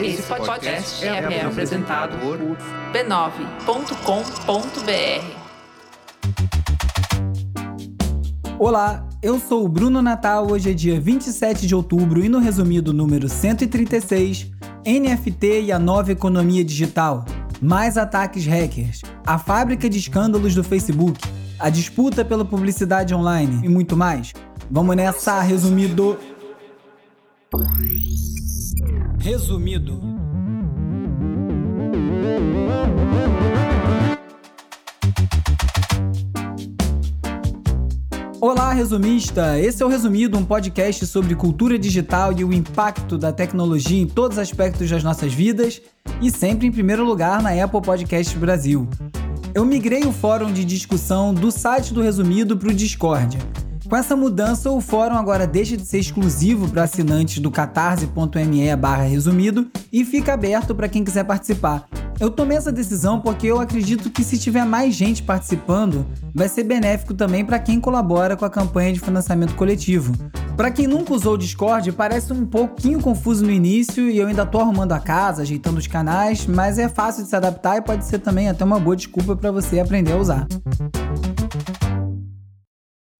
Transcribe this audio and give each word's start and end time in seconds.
Esse 0.00 0.22
podcast 0.22 1.04
é, 1.04 1.08
é 1.08 1.44
apresentado 1.44 2.16
por 2.18 2.38
b9.com.br. 2.92 3.66
Olá, 8.58 9.08
eu 9.20 9.40
sou 9.40 9.64
o 9.64 9.68
Bruno 9.68 10.00
Natal. 10.00 10.50
Hoje 10.50 10.70
é 10.70 10.72
dia 10.72 11.00
27 11.00 11.66
de 11.66 11.74
outubro 11.74 12.24
e 12.24 12.28
no 12.28 12.38
resumido 12.38 12.92
número 12.92 13.28
136, 13.28 14.52
NFT 14.86 15.62
e 15.62 15.72
a 15.72 15.78
nova 15.78 16.12
economia 16.12 16.64
digital. 16.64 17.24
Mais 17.60 17.98
ataques 17.98 18.46
hackers, 18.46 19.02
a 19.26 19.36
fábrica 19.36 19.90
de 19.90 19.98
escândalos 19.98 20.54
do 20.54 20.62
Facebook, 20.62 21.20
a 21.58 21.68
disputa 21.68 22.24
pela 22.24 22.44
publicidade 22.44 23.12
online 23.12 23.66
e 23.66 23.68
muito 23.68 23.96
mais. 23.96 24.32
Vamos 24.70 24.94
nessa, 24.96 25.40
resumido. 25.40 26.16
Resumido. 29.20 30.00
Olá, 38.40 38.72
resumista! 38.72 39.60
Esse 39.60 39.80
é 39.80 39.86
o 39.86 39.88
Resumido, 39.88 40.36
um 40.36 40.44
podcast 40.44 41.06
sobre 41.06 41.36
cultura 41.36 41.78
digital 41.78 42.32
e 42.32 42.42
o 42.42 42.52
impacto 42.52 43.16
da 43.16 43.32
tecnologia 43.32 44.02
em 44.02 44.08
todos 44.08 44.38
os 44.38 44.42
aspectos 44.42 44.90
das 44.90 45.04
nossas 45.04 45.32
vidas 45.32 45.80
e 46.20 46.32
sempre 46.32 46.66
em 46.66 46.72
primeiro 46.72 47.04
lugar 47.04 47.40
na 47.40 47.50
Apple 47.62 47.80
Podcast 47.80 48.36
Brasil. 48.36 48.88
Eu 49.54 49.64
migrei 49.64 50.02
o 50.02 50.12
fórum 50.12 50.52
de 50.52 50.64
discussão 50.64 51.32
do 51.32 51.52
site 51.52 51.94
do 51.94 52.02
Resumido 52.02 52.56
para 52.56 52.70
o 52.70 52.74
Discord. 52.74 53.38
Com 53.88 53.96
essa 53.96 54.16
mudança, 54.16 54.68
o 54.68 54.80
fórum 54.80 55.14
agora 55.14 55.46
deixa 55.46 55.76
de 55.76 55.84
ser 55.84 55.98
exclusivo 55.98 56.68
para 56.68 56.82
assinantes 56.82 57.38
do 57.38 57.52
catarse.me 57.52 58.66
resumido 59.08 59.68
e 59.92 60.04
fica 60.04 60.34
aberto 60.34 60.74
para 60.74 60.88
quem 60.88 61.04
quiser 61.04 61.22
participar. 61.22 61.86
Eu 62.18 62.30
tomei 62.30 62.56
essa 62.56 62.72
decisão 62.72 63.20
porque 63.20 63.46
eu 63.46 63.60
acredito 63.60 64.10
que 64.10 64.24
se 64.24 64.38
tiver 64.38 64.64
mais 64.64 64.94
gente 64.94 65.22
participando, 65.22 66.04
vai 66.34 66.48
ser 66.48 66.64
benéfico 66.64 67.14
também 67.14 67.44
para 67.44 67.60
quem 67.60 67.78
colabora 67.78 68.36
com 68.36 68.44
a 68.44 68.50
campanha 68.50 68.92
de 68.92 68.98
financiamento 68.98 69.54
coletivo. 69.54 70.14
Para 70.56 70.70
quem 70.70 70.88
nunca 70.88 71.12
usou 71.12 71.34
o 71.34 71.38
Discord, 71.38 71.92
parece 71.92 72.32
um 72.32 72.44
pouquinho 72.44 73.00
confuso 73.00 73.44
no 73.44 73.50
início 73.52 74.10
e 74.10 74.18
eu 74.18 74.26
ainda 74.26 74.46
tô 74.46 74.58
arrumando 74.58 74.92
a 74.92 74.98
casa, 74.98 75.42
ajeitando 75.42 75.78
os 75.78 75.86
canais, 75.86 76.46
mas 76.46 76.78
é 76.78 76.88
fácil 76.88 77.22
de 77.22 77.28
se 77.28 77.36
adaptar 77.36 77.76
e 77.76 77.82
pode 77.82 78.04
ser 78.04 78.18
também 78.18 78.48
até 78.48 78.64
uma 78.64 78.80
boa 78.80 78.96
desculpa 78.96 79.36
para 79.36 79.52
você 79.52 79.78
aprender 79.78 80.12
a 80.12 80.16
usar. 80.16 80.46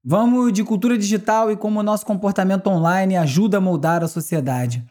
Vamos 0.09 0.53
de 0.53 0.63
cultura 0.63 0.97
digital 0.97 1.51
e 1.51 1.57
como 1.57 1.81
o 1.81 1.83
nosso 1.83 2.07
comportamento 2.07 2.69
online 2.69 3.17
ajuda 3.17 3.57
a 3.57 3.61
moldar 3.61 4.05
a 4.05 4.07
sociedade. 4.07 4.85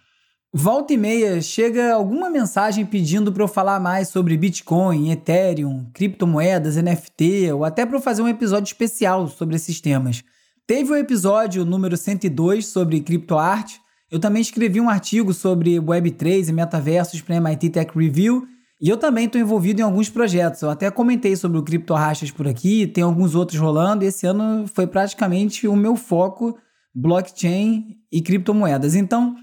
Volta 0.53 0.91
e 0.91 0.97
meia 0.97 1.41
chega 1.41 1.94
alguma 1.94 2.30
mensagem 2.30 2.85
pedindo 2.85 3.31
para 3.31 3.41
eu 3.41 3.47
falar 3.47 3.80
mais 3.80 4.09
sobre 4.09 4.35
Bitcoin, 4.35 5.09
Ethereum, 5.11 5.85
criptomoedas, 5.94 6.75
NFT 6.75 7.49
ou 7.53 7.63
até 7.63 7.85
para 7.85 7.95
eu 7.95 8.02
fazer 8.02 8.23
um 8.23 8.27
episódio 8.27 8.66
especial 8.66 9.30
sobre 9.30 9.55
esses 9.55 9.80
temas. 9.80 10.22
Teve 10.67 10.91
o 10.91 10.97
episódio 10.97 11.63
número 11.63 11.95
102 11.95 12.66
sobre 12.66 13.00
criptoarte. 13.00 13.79
Eu 14.11 14.19
também 14.19 14.41
escrevi 14.41 14.81
um 14.81 14.89
artigo 14.89 15.33
sobre 15.33 15.79
Web3 15.79 16.50
e 16.50 16.52
metaversos 16.52 17.22
para 17.22 17.35
MIT 17.35 17.69
Tech 17.69 17.97
Review 17.97 18.45
e 18.86 18.88
eu 18.88 18.97
também 18.97 19.25
estou 19.25 19.41
envolvido 19.41 19.81
em 19.81 19.83
alguns 19.83 20.11
projetos. 20.11 20.61
Eu 20.61 20.69
até 20.69 20.91
comentei 20.91 21.36
sobre 21.36 21.58
o 21.58 21.64
Criptorrachas 21.64 22.30
por 22.30 22.47
aqui, 22.47 22.86
tem 22.86 23.03
alguns 23.03 23.33
outros 23.33 23.59
rolando, 23.59 24.03
e 24.03 24.08
esse 24.09 24.28
ano 24.28 24.67
foi 24.67 24.86
praticamente 24.86 25.67
o 25.67 25.75
meu 25.75 25.95
foco 25.95 26.55
blockchain 26.94 27.97
e 28.11 28.22
criptomoedas. 28.22 28.94
Então, 28.94 29.36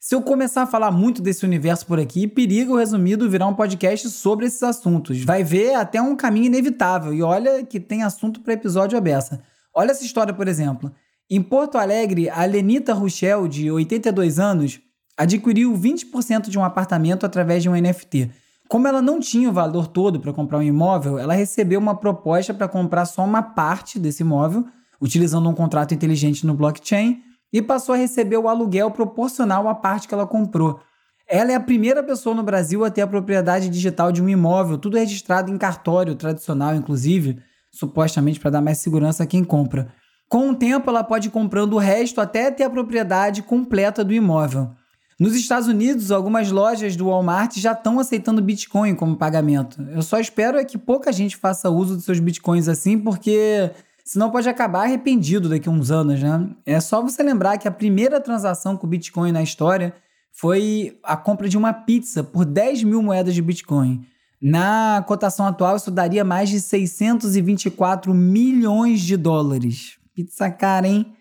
se 0.00 0.16
eu 0.16 0.20
começar 0.20 0.64
a 0.64 0.66
falar 0.66 0.90
muito 0.90 1.22
desse 1.22 1.46
universo 1.46 1.86
por 1.86 2.00
aqui, 2.00 2.26
periga 2.26 2.72
o 2.72 2.76
resumido 2.76 3.30
virar 3.30 3.46
um 3.46 3.54
podcast 3.54 4.10
sobre 4.10 4.46
esses 4.46 4.64
assuntos. 4.64 5.22
Vai 5.22 5.44
ver 5.44 5.74
até 5.74 6.02
um 6.02 6.16
caminho 6.16 6.46
inevitável. 6.46 7.14
E 7.14 7.22
olha 7.22 7.64
que 7.64 7.78
tem 7.78 8.02
assunto 8.02 8.40
para 8.40 8.54
episódio 8.54 8.98
aberta. 8.98 9.40
Olha 9.72 9.92
essa 9.92 10.04
história, 10.04 10.34
por 10.34 10.48
exemplo. 10.48 10.90
Em 11.30 11.40
Porto 11.40 11.78
Alegre, 11.78 12.28
a 12.28 12.44
Lenita 12.44 12.94
Ruchel, 12.94 13.46
de 13.46 13.70
82 13.70 14.40
anos, 14.40 14.80
adquiriu 15.16 15.72
20% 15.72 16.48
de 16.48 16.58
um 16.58 16.64
apartamento 16.64 17.24
através 17.24 17.62
de 17.62 17.68
um 17.68 17.80
NFT. 17.80 18.28
Como 18.68 18.86
ela 18.86 19.00
não 19.00 19.18
tinha 19.18 19.48
o 19.48 19.52
valor 19.52 19.86
todo 19.86 20.20
para 20.20 20.32
comprar 20.32 20.58
um 20.58 20.62
imóvel, 20.62 21.18
ela 21.18 21.32
recebeu 21.32 21.80
uma 21.80 21.94
proposta 21.94 22.52
para 22.52 22.68
comprar 22.68 23.06
só 23.06 23.24
uma 23.24 23.42
parte 23.42 23.98
desse 23.98 24.22
imóvel, 24.22 24.66
utilizando 25.00 25.48
um 25.48 25.54
contrato 25.54 25.94
inteligente 25.94 26.46
no 26.46 26.52
blockchain, 26.52 27.22
e 27.50 27.62
passou 27.62 27.94
a 27.94 27.98
receber 27.98 28.36
o 28.36 28.46
aluguel 28.46 28.90
proporcional 28.90 29.66
à 29.68 29.74
parte 29.74 30.06
que 30.06 30.12
ela 30.12 30.26
comprou. 30.26 30.80
Ela 31.26 31.52
é 31.52 31.54
a 31.54 31.60
primeira 31.60 32.02
pessoa 32.02 32.34
no 32.34 32.42
Brasil 32.42 32.84
a 32.84 32.90
ter 32.90 33.00
a 33.00 33.06
propriedade 33.06 33.70
digital 33.70 34.12
de 34.12 34.22
um 34.22 34.28
imóvel, 34.28 34.76
tudo 34.76 34.98
registrado 34.98 35.50
em 35.50 35.56
cartório 35.56 36.14
tradicional, 36.14 36.74
inclusive, 36.74 37.38
supostamente 37.72 38.38
para 38.38 38.50
dar 38.50 38.60
mais 38.60 38.78
segurança 38.78 39.22
a 39.22 39.26
quem 39.26 39.44
compra. 39.44 39.88
Com 40.28 40.50
o 40.50 40.54
tempo, 40.54 40.90
ela 40.90 41.02
pode 41.02 41.28
ir 41.28 41.30
comprando 41.30 41.72
o 41.72 41.78
resto 41.78 42.20
até 42.20 42.50
ter 42.50 42.64
a 42.64 42.70
propriedade 42.70 43.42
completa 43.42 44.04
do 44.04 44.12
imóvel. 44.12 44.70
Nos 45.18 45.34
Estados 45.34 45.66
Unidos, 45.66 46.12
algumas 46.12 46.52
lojas 46.52 46.94
do 46.94 47.06
Walmart 47.06 47.56
já 47.58 47.72
estão 47.72 47.98
aceitando 47.98 48.40
Bitcoin 48.40 48.94
como 48.94 49.16
pagamento. 49.16 49.82
Eu 49.90 50.00
só 50.00 50.20
espero 50.20 50.56
é 50.56 50.64
que 50.64 50.78
pouca 50.78 51.12
gente 51.12 51.36
faça 51.36 51.68
uso 51.68 51.96
dos 51.96 52.04
seus 52.04 52.20
Bitcoins 52.20 52.68
assim, 52.68 52.96
porque 52.96 53.72
senão 54.04 54.30
pode 54.30 54.48
acabar 54.48 54.84
arrependido 54.84 55.48
daqui 55.48 55.68
a 55.68 55.72
uns 55.72 55.90
anos, 55.90 56.22
né? 56.22 56.48
É 56.64 56.78
só 56.78 57.02
você 57.02 57.20
lembrar 57.20 57.58
que 57.58 57.66
a 57.66 57.72
primeira 57.72 58.20
transação 58.20 58.76
com 58.76 58.86
Bitcoin 58.86 59.32
na 59.32 59.42
história 59.42 59.92
foi 60.30 61.00
a 61.02 61.16
compra 61.16 61.48
de 61.48 61.58
uma 61.58 61.72
pizza 61.72 62.22
por 62.22 62.44
10 62.44 62.84
mil 62.84 63.02
moedas 63.02 63.34
de 63.34 63.42
Bitcoin. 63.42 64.06
Na 64.40 65.04
cotação 65.04 65.48
atual, 65.48 65.74
isso 65.74 65.90
daria 65.90 66.24
mais 66.24 66.48
de 66.48 66.60
624 66.60 68.14
milhões 68.14 69.00
de 69.00 69.16
dólares. 69.16 69.98
Pizza 70.14 70.48
cara, 70.48 70.86
hein? 70.86 71.12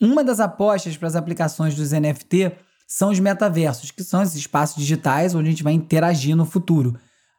Uma 0.00 0.24
das 0.24 0.40
apostas 0.40 0.96
para 0.96 1.06
as 1.06 1.14
aplicações 1.14 1.76
dos 1.76 1.92
NFT 1.92 2.65
são 2.86 3.10
os 3.10 3.18
metaversos, 3.18 3.90
que 3.90 4.04
são 4.04 4.22
esses 4.22 4.36
espaços 4.36 4.76
digitais 4.76 5.34
onde 5.34 5.48
a 5.48 5.50
gente 5.50 5.64
vai 5.64 5.72
interagir 5.72 6.36
no 6.36 6.44
futuro. 6.44 6.98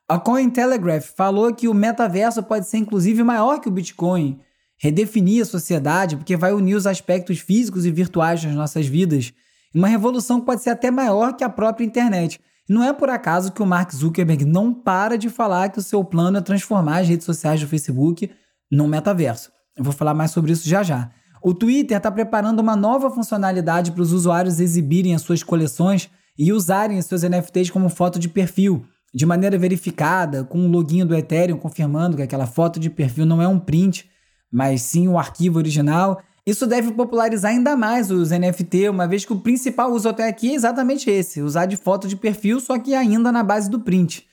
A 0.10 0.20
Cointelegraph 0.20 1.06
falou 1.16 1.54
que 1.54 1.68
o 1.68 1.74
metaverso 1.74 2.42
pode 2.44 2.68
ser 2.68 2.78
inclusive 2.78 3.24
maior 3.24 3.60
que 3.60 3.68
o 3.68 3.72
Bitcoin, 3.72 4.40
redefinir 4.78 5.42
a 5.42 5.46
sociedade, 5.46 6.16
porque 6.16 6.38
vai 6.38 6.54
unir 6.54 6.76
os 6.76 6.88
aspectos 6.88 7.40
físicos 7.40 7.86
e 7.86 7.92
virtuais 7.92 8.44
das 8.44 8.54
nossas 8.54 8.88
vidas. 8.88 9.34
Uma 9.74 9.88
revolução 9.88 10.40
que 10.40 10.46
pode 10.46 10.62
ser 10.62 10.70
até 10.70 10.90
maior 10.90 11.34
que 11.34 11.44
a 11.44 11.50
própria 11.50 11.86
internet. 11.86 12.40
Não 12.70 12.84
é 12.84 12.92
por 12.92 13.10
acaso 13.10 13.52
que 13.52 13.62
o 13.62 13.66
Mark 13.66 13.92
Zuckerberg 13.94 14.46
não 14.46 14.74
para 14.74 15.18
de 15.18 15.30
falar 15.30 15.70
que 15.70 15.80
o 15.80 15.84
seu 15.84 16.04
plano 16.04 16.38
é 16.38 16.42
transformar 16.42 17.00
as 17.00 17.08
redes 17.08 17.26
sociais 17.26 17.60
do 17.60 17.68
Facebook 17.68 18.30
num 18.72 18.88
metaverso. 18.88 19.52
Eu 19.76 19.84
vou 19.84 19.94
falar 19.94 20.14
mais 20.14 20.32
sobre 20.32 20.52
isso 20.52 20.68
já 20.68 20.84
já. 20.84 21.12
O 21.42 21.54
Twitter 21.54 21.98
está 21.98 22.12
preparando 22.12 22.60
uma 22.60 22.76
nova 22.76 23.10
funcionalidade 23.10 23.92
para 23.92 24.02
os 24.02 24.12
usuários 24.12 24.60
exibirem 24.60 25.14
as 25.14 25.22
suas 25.22 25.44
coleções 25.44 26.10
e 26.38 26.52
usarem 26.54 27.02
seus 27.02 27.24
NFTs 27.24 27.70
como 27.70 27.90
foto 27.90 28.20
de 28.20 28.30
perfil, 28.30 28.86
de 29.14 29.26
maneira 29.26 29.58
verificada, 29.58 30.44
com 30.44 30.60
o 30.60 30.70
login 30.70 31.06
do 31.06 31.16
Ethereum 31.16 31.58
confirmando 31.58 32.18
que 32.18 32.24
aquela 32.24 32.46
foto 32.46 32.80
de 32.80 32.90
perfil 32.90 33.26
não 33.26 33.42
é 33.42 33.48
um 33.48 33.60
print, 33.60 34.10
mas 34.52 34.82
sim 34.82 35.08
o 35.08 35.18
arquivo 35.18 35.58
original. 35.58 36.22
Isso 36.46 36.66
deve 36.66 36.92
popularizar 36.92 37.52
ainda 37.52 37.76
mais 37.76 38.12
os 38.12 38.30
NFT, 38.30 38.90
uma 38.90 39.08
vez 39.08 39.26
que 39.26 39.34
o 39.34 39.40
principal 39.40 39.92
uso 39.92 40.08
até 40.08 40.28
aqui 40.28 40.52
é 40.52 40.56
exatamente 40.56 41.10
esse: 41.10 41.42
usar 41.42 41.66
de 41.66 41.76
foto 41.76 42.08
de 42.08 42.16
perfil, 42.16 42.60
só 42.60 42.78
que 42.78 42.94
ainda 42.94 43.32
na 43.32 43.44
base 43.44 43.70
do 43.70 43.80
print. 43.80 44.26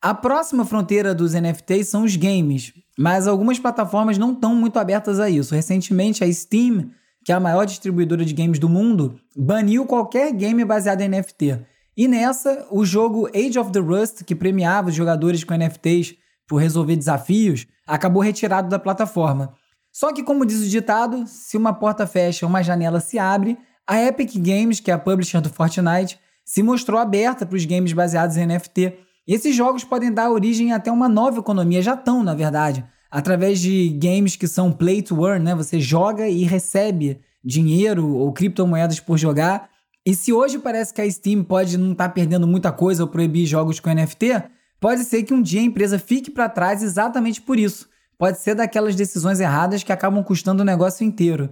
A 0.00 0.12
próxima 0.12 0.64
fronteira 0.64 1.14
dos 1.14 1.32
NFTs 1.32 1.88
são 1.88 2.02
os 2.02 2.16
games, 2.16 2.72
mas 2.98 3.26
algumas 3.26 3.58
plataformas 3.58 4.18
não 4.18 4.32
estão 4.32 4.54
muito 4.54 4.78
abertas 4.78 5.18
a 5.18 5.28
isso. 5.28 5.54
Recentemente, 5.54 6.22
a 6.22 6.32
Steam, 6.32 6.90
que 7.24 7.32
é 7.32 7.34
a 7.34 7.40
maior 7.40 7.64
distribuidora 7.64 8.24
de 8.24 8.34
games 8.34 8.58
do 8.58 8.68
mundo, 8.68 9.18
baniu 9.36 9.86
qualquer 9.86 10.32
game 10.32 10.64
baseado 10.64 11.00
em 11.00 11.08
NFT. 11.08 11.58
E 11.96 12.08
nessa, 12.08 12.66
o 12.70 12.84
jogo 12.84 13.28
Age 13.34 13.58
of 13.58 13.70
the 13.70 13.78
Rust, 13.78 14.24
que 14.24 14.34
premiava 14.34 14.88
os 14.88 14.94
jogadores 14.94 15.44
com 15.44 15.54
NFTs 15.54 16.14
por 16.48 16.56
resolver 16.56 16.96
desafios, 16.96 17.66
acabou 17.86 18.22
retirado 18.22 18.68
da 18.68 18.78
plataforma. 18.78 19.54
Só 19.92 20.12
que, 20.12 20.22
como 20.22 20.46
diz 20.46 20.60
o 20.60 20.68
ditado, 20.68 21.26
se 21.26 21.56
uma 21.56 21.74
porta 21.74 22.06
fecha, 22.06 22.46
uma 22.46 22.62
janela 22.62 22.98
se 22.98 23.18
abre, 23.18 23.58
a 23.86 24.00
Epic 24.02 24.36
Games, 24.36 24.80
que 24.80 24.90
é 24.90 24.94
a 24.94 24.98
publisher 24.98 25.40
do 25.40 25.50
Fortnite, 25.50 26.18
se 26.44 26.62
mostrou 26.62 26.98
aberta 26.98 27.44
para 27.44 27.56
os 27.56 27.64
games 27.64 27.92
baseados 27.92 28.36
em 28.36 28.46
NFT 28.46 28.94
esses 29.26 29.54
jogos 29.54 29.84
podem 29.84 30.12
dar 30.12 30.30
origem 30.30 30.72
até 30.72 30.90
uma 30.90 31.08
nova 31.08 31.38
economia, 31.40 31.80
já 31.80 31.94
estão, 31.94 32.22
na 32.22 32.34
verdade, 32.34 32.84
através 33.10 33.60
de 33.60 33.90
games 33.90 34.36
que 34.36 34.48
são 34.48 34.72
play 34.72 35.02
to 35.02 35.26
earn, 35.26 35.44
né? 35.44 35.54
Você 35.54 35.78
joga 35.80 36.28
e 36.28 36.44
recebe 36.44 37.20
dinheiro 37.44 38.16
ou 38.16 38.32
criptomoedas 38.32 39.00
por 39.00 39.18
jogar. 39.18 39.68
E 40.04 40.14
se 40.14 40.32
hoje 40.32 40.58
parece 40.58 40.92
que 40.92 41.00
a 41.00 41.10
Steam 41.10 41.44
pode 41.44 41.78
não 41.78 41.92
estar 41.92 42.08
tá 42.08 42.14
perdendo 42.14 42.46
muita 42.46 42.72
coisa 42.72 43.04
ou 43.04 43.08
proibir 43.08 43.46
jogos 43.46 43.78
com 43.78 43.92
NFT, 43.92 44.42
pode 44.80 45.04
ser 45.04 45.22
que 45.22 45.32
um 45.32 45.40
dia 45.40 45.60
a 45.60 45.64
empresa 45.64 45.98
fique 45.98 46.30
para 46.30 46.48
trás 46.48 46.82
exatamente 46.82 47.40
por 47.40 47.58
isso. 47.58 47.88
Pode 48.18 48.38
ser 48.40 48.54
daquelas 48.54 48.94
decisões 48.94 49.40
erradas 49.40 49.82
que 49.82 49.92
acabam 49.92 50.22
custando 50.24 50.62
o 50.62 50.66
negócio 50.66 51.04
inteiro. 51.04 51.50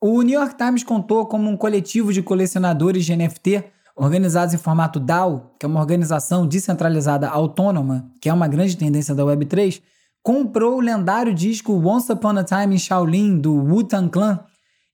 O 0.00 0.22
New 0.22 0.38
York 0.38 0.56
Times 0.56 0.82
contou 0.82 1.26
como 1.26 1.48
um 1.48 1.56
coletivo 1.56 2.12
de 2.12 2.22
colecionadores 2.22 3.04
de 3.04 3.14
NFT 3.14 3.64
organizados 3.96 4.54
em 4.54 4.58
formato 4.58 4.98
DAO, 4.98 5.54
que 5.58 5.66
é 5.66 5.68
uma 5.68 5.80
organização 5.80 6.46
descentralizada 6.46 7.28
autônoma, 7.28 8.10
que 8.20 8.28
é 8.28 8.32
uma 8.32 8.48
grande 8.48 8.76
tendência 8.76 9.14
da 9.14 9.22
Web3, 9.22 9.82
comprou 10.22 10.76
o 10.76 10.80
lendário 10.80 11.34
disco 11.34 11.72
Once 11.72 12.10
Upon 12.10 12.38
a 12.38 12.44
Time 12.44 12.74
in 12.74 12.78
Shaolin 12.78 13.38
do 13.38 13.54
Wu-Tang 13.54 14.08
Clan 14.08 14.40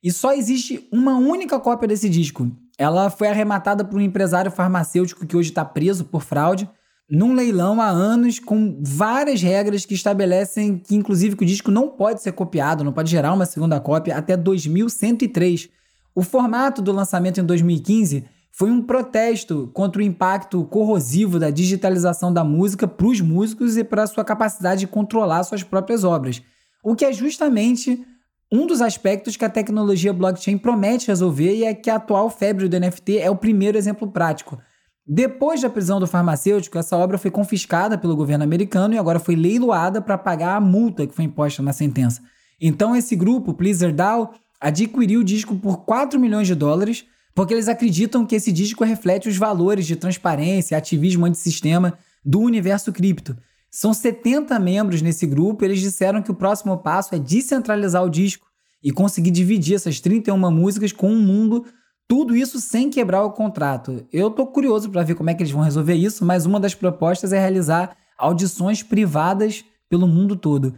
e 0.02 0.10
só 0.10 0.32
existe 0.32 0.88
uma 0.92 1.16
única 1.16 1.58
cópia 1.60 1.88
desse 1.88 2.08
disco. 2.08 2.50
Ela 2.78 3.10
foi 3.10 3.28
arrematada 3.28 3.84
por 3.84 3.98
um 3.98 4.02
empresário 4.02 4.50
farmacêutico 4.50 5.26
que 5.26 5.36
hoje 5.36 5.50
está 5.50 5.64
preso 5.64 6.04
por 6.04 6.22
fraude 6.22 6.68
num 7.10 7.34
leilão 7.34 7.80
há 7.80 7.88
anos 7.88 8.38
com 8.38 8.78
várias 8.82 9.40
regras 9.40 9.86
que 9.86 9.94
estabelecem 9.94 10.78
que, 10.78 10.94
inclusive, 10.94 11.36
que 11.36 11.42
o 11.42 11.46
disco 11.46 11.70
não 11.70 11.88
pode 11.88 12.22
ser 12.22 12.32
copiado, 12.32 12.84
não 12.84 12.92
pode 12.92 13.10
gerar 13.10 13.32
uma 13.32 13.46
segunda 13.46 13.80
cópia 13.80 14.16
até 14.16 14.36
2103. 14.36 15.70
O 16.14 16.22
formato 16.22 16.82
do 16.82 16.92
lançamento 16.92 17.40
em 17.40 17.44
2015 17.44 18.26
foi 18.58 18.72
um 18.72 18.82
protesto 18.82 19.70
contra 19.72 20.02
o 20.02 20.04
impacto 20.04 20.64
corrosivo 20.64 21.38
da 21.38 21.48
digitalização 21.48 22.32
da 22.32 22.42
música 22.42 22.88
para 22.88 23.06
os 23.06 23.20
músicos 23.20 23.76
e 23.76 23.84
para 23.84 24.02
a 24.02 24.06
sua 24.08 24.24
capacidade 24.24 24.80
de 24.80 24.88
controlar 24.88 25.44
suas 25.44 25.62
próprias 25.62 26.02
obras, 26.02 26.42
o 26.82 26.96
que 26.96 27.04
é 27.04 27.12
justamente 27.12 28.04
um 28.50 28.66
dos 28.66 28.82
aspectos 28.82 29.36
que 29.36 29.44
a 29.44 29.48
tecnologia 29.48 30.12
blockchain 30.12 30.58
promete 30.58 31.06
resolver 31.06 31.54
e 31.54 31.62
é 31.62 31.72
que 31.72 31.88
a 31.88 31.96
atual 31.96 32.28
febre 32.28 32.68
do 32.68 32.80
NFT 32.80 33.18
é 33.18 33.30
o 33.30 33.36
primeiro 33.36 33.78
exemplo 33.78 34.10
prático. 34.10 34.58
Depois 35.06 35.62
da 35.62 35.70
prisão 35.70 36.00
do 36.00 36.06
farmacêutico, 36.08 36.78
essa 36.78 36.96
obra 36.96 37.16
foi 37.16 37.30
confiscada 37.30 37.96
pelo 37.96 38.16
governo 38.16 38.42
americano 38.42 38.92
e 38.92 38.98
agora 38.98 39.20
foi 39.20 39.36
leiloada 39.36 40.02
para 40.02 40.18
pagar 40.18 40.56
a 40.56 40.60
multa 40.60 41.06
que 41.06 41.14
foi 41.14 41.26
imposta 41.26 41.62
na 41.62 41.72
sentença. 41.72 42.20
Então, 42.60 42.96
esse 42.96 43.14
grupo, 43.14 43.54
Pleaser 43.54 43.94
DAO, 43.94 44.34
adquiriu 44.60 45.20
o 45.20 45.24
disco 45.24 45.54
por 45.54 45.84
4 45.84 46.18
milhões 46.18 46.48
de 46.48 46.56
dólares, 46.56 47.06
porque 47.38 47.54
eles 47.54 47.68
acreditam 47.68 48.26
que 48.26 48.34
esse 48.34 48.50
disco 48.50 48.82
reflete 48.82 49.28
os 49.28 49.36
valores 49.36 49.86
de 49.86 49.94
transparência 49.94 50.76
ativismo 50.76 51.24
antissistema 51.24 51.96
do 52.24 52.40
universo 52.40 52.92
cripto. 52.92 53.36
São 53.70 53.94
70 53.94 54.58
membros 54.58 55.00
nesse 55.02 55.24
grupo, 55.24 55.64
eles 55.64 55.78
disseram 55.78 56.20
que 56.20 56.32
o 56.32 56.34
próximo 56.34 56.76
passo 56.78 57.14
é 57.14 57.18
descentralizar 57.20 58.02
o 58.02 58.10
disco 58.10 58.44
e 58.82 58.90
conseguir 58.90 59.30
dividir 59.30 59.76
essas 59.76 60.00
31 60.00 60.36
músicas 60.50 60.90
com 60.90 61.12
um 61.12 61.22
mundo 61.22 61.64
tudo 62.08 62.34
isso 62.34 62.58
sem 62.58 62.90
quebrar 62.90 63.22
o 63.22 63.30
contrato. 63.30 64.04
Eu 64.12 64.32
tô 64.32 64.44
curioso 64.44 64.90
para 64.90 65.04
ver 65.04 65.14
como 65.14 65.30
é 65.30 65.34
que 65.34 65.40
eles 65.40 65.52
vão 65.52 65.62
resolver 65.62 65.94
isso, 65.94 66.24
mas 66.24 66.44
uma 66.44 66.58
das 66.58 66.74
propostas 66.74 67.32
é 67.32 67.38
realizar 67.38 67.96
audições 68.18 68.82
privadas 68.82 69.64
pelo 69.88 70.08
mundo 70.08 70.34
todo. 70.34 70.74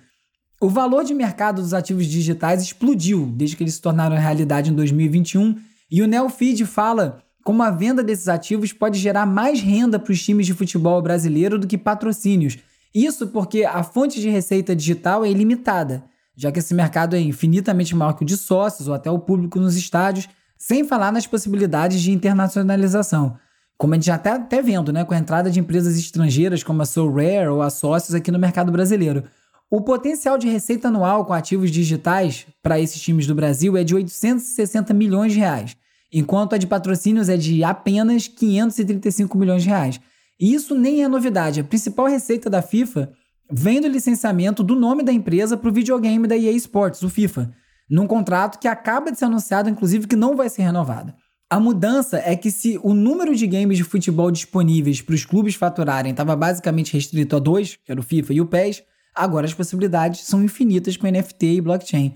O 0.61 0.69
valor 0.69 1.05
de 1.05 1.15
mercado 1.15 1.63
dos 1.63 1.73
ativos 1.73 2.05
digitais 2.05 2.63
explodiu 2.63 3.25
desde 3.35 3.57
que 3.57 3.63
eles 3.63 3.77
se 3.77 3.81
tornaram 3.81 4.15
realidade 4.15 4.71
em 4.71 4.75
2021 4.75 5.70
e 5.91 6.03
o 6.03 6.07
Neofeed 6.07 6.65
fala 6.67 7.23
como 7.43 7.63
a 7.63 7.71
venda 7.71 8.03
desses 8.03 8.29
ativos 8.29 8.73
pode 8.73 8.99
gerar 8.99 9.27
mais 9.27 9.61
renda 9.61 9.99
para 9.99 10.13
os 10.13 10.23
times 10.23 10.47
de 10.47 10.55
futebol 10.55 11.01
brasileiro 11.03 11.59
do 11.59 11.67
que 11.67 11.79
patrocínios. 11.79 12.59
Isso 12.95 13.29
porque 13.29 13.65
a 13.65 13.83
fonte 13.83 14.21
de 14.21 14.29
receita 14.29 14.77
digital 14.77 15.25
é 15.25 15.31
ilimitada, 15.31 16.05
já 16.37 16.53
que 16.53 16.59
esse 16.59 16.75
mercado 16.75 17.17
é 17.17 17.21
infinitamente 17.21 17.95
maior 17.95 18.13
que 18.13 18.23
o 18.23 18.27
de 18.27 18.37
sócios 18.37 18.89
ou 18.89 18.95
até 18.95 19.11
o 19.11 19.19
público 19.19 19.59
nos 19.59 19.77
estádios 19.77 20.29
sem 20.59 20.85
falar 20.85 21.11
nas 21.11 21.27
possibilidades 21.27 22.01
de 22.03 22.13
internacionalização. 22.13 23.37
Como 23.79 23.95
a 23.95 23.97
gente 23.97 24.07
já 24.07 24.17
está 24.17 24.35
até 24.35 24.61
vendo, 24.61 24.93
né, 24.93 25.05
com 25.07 25.15
a 25.15 25.19
entrada 25.19 25.51
de 25.51 25.59
empresas 25.59 25.97
estrangeiras 25.97 26.63
como 26.63 26.83
a 26.83 26.85
Rare 26.85 27.49
ou 27.49 27.63
a 27.63 27.71
Sócios 27.71 28.15
aqui 28.15 28.31
no 28.31 28.39
mercado 28.39 28.71
brasileiro. 28.71 29.25
O 29.71 29.81
potencial 29.81 30.37
de 30.37 30.49
receita 30.49 30.89
anual 30.89 31.25
com 31.25 31.33
ativos 31.33 31.71
digitais 31.71 32.45
para 32.61 32.81
esses 32.81 33.01
times 33.01 33.27
do 33.29 33.37
Brasil 33.37 33.77
é 33.77 33.85
de 33.85 33.95
860 33.95 34.93
milhões 34.93 35.33
de 35.33 35.39
reais, 35.39 35.77
enquanto 36.13 36.55
a 36.55 36.59
de 36.59 36.67
patrocínios 36.67 37.29
é 37.29 37.37
de 37.37 37.63
apenas 37.63 38.27
535 38.27 39.39
milhões 39.39 39.63
de 39.63 39.69
reais. 39.69 40.01
E 40.41 40.53
isso 40.53 40.75
nem 40.75 41.05
é 41.05 41.09
novidade. 41.09 41.61
A 41.61 41.65
principal 41.65 42.07
receita 42.07 42.51
da 42.51 42.61
FIFA 42.61 43.13
vem 43.49 43.81
do 43.81 43.87
licenciamento 43.87 44.65
do 44.65 44.75
nome 44.75 45.05
da 45.05 45.13
empresa 45.13 45.57
para 45.57 45.69
o 45.69 45.73
videogame 45.73 46.27
da 46.27 46.37
EA 46.37 46.51
Sports, 46.53 47.03
o 47.03 47.09
FIFA 47.09 47.55
num 47.89 48.07
contrato 48.07 48.59
que 48.59 48.69
acaba 48.69 49.11
de 49.11 49.19
ser 49.19 49.25
anunciado, 49.25 49.69
inclusive, 49.69 50.07
que 50.07 50.15
não 50.15 50.37
vai 50.37 50.49
ser 50.49 50.63
renovado. 50.63 51.13
A 51.51 51.59
mudança 51.59 52.23
é 52.25 52.37
que 52.37 52.51
se 52.51 52.79
o 52.85 52.95
número 52.95 53.35
de 53.35 53.47
games 53.47 53.77
de 53.77 53.83
futebol 53.83 54.31
disponíveis 54.31 55.03
para 55.03 55.15
os 55.17 55.25
clubes 55.25 55.57
faturarem 55.57 56.13
estava 56.13 56.37
basicamente 56.37 56.93
restrito 56.93 57.35
a 57.35 57.41
dois, 57.41 57.77
que 57.85 57.91
era 57.91 58.01
o 58.01 58.05
FIFA 58.05 58.35
e 58.35 58.41
o 58.41 58.47
PES, 58.47 58.85
agora 59.15 59.47
as 59.47 59.55
possibilidades 59.55 60.21
são 60.21 60.43
infinitas 60.43 60.97
com 60.97 61.07
NFT 61.07 61.47
e 61.47 61.61
blockchain. 61.61 62.15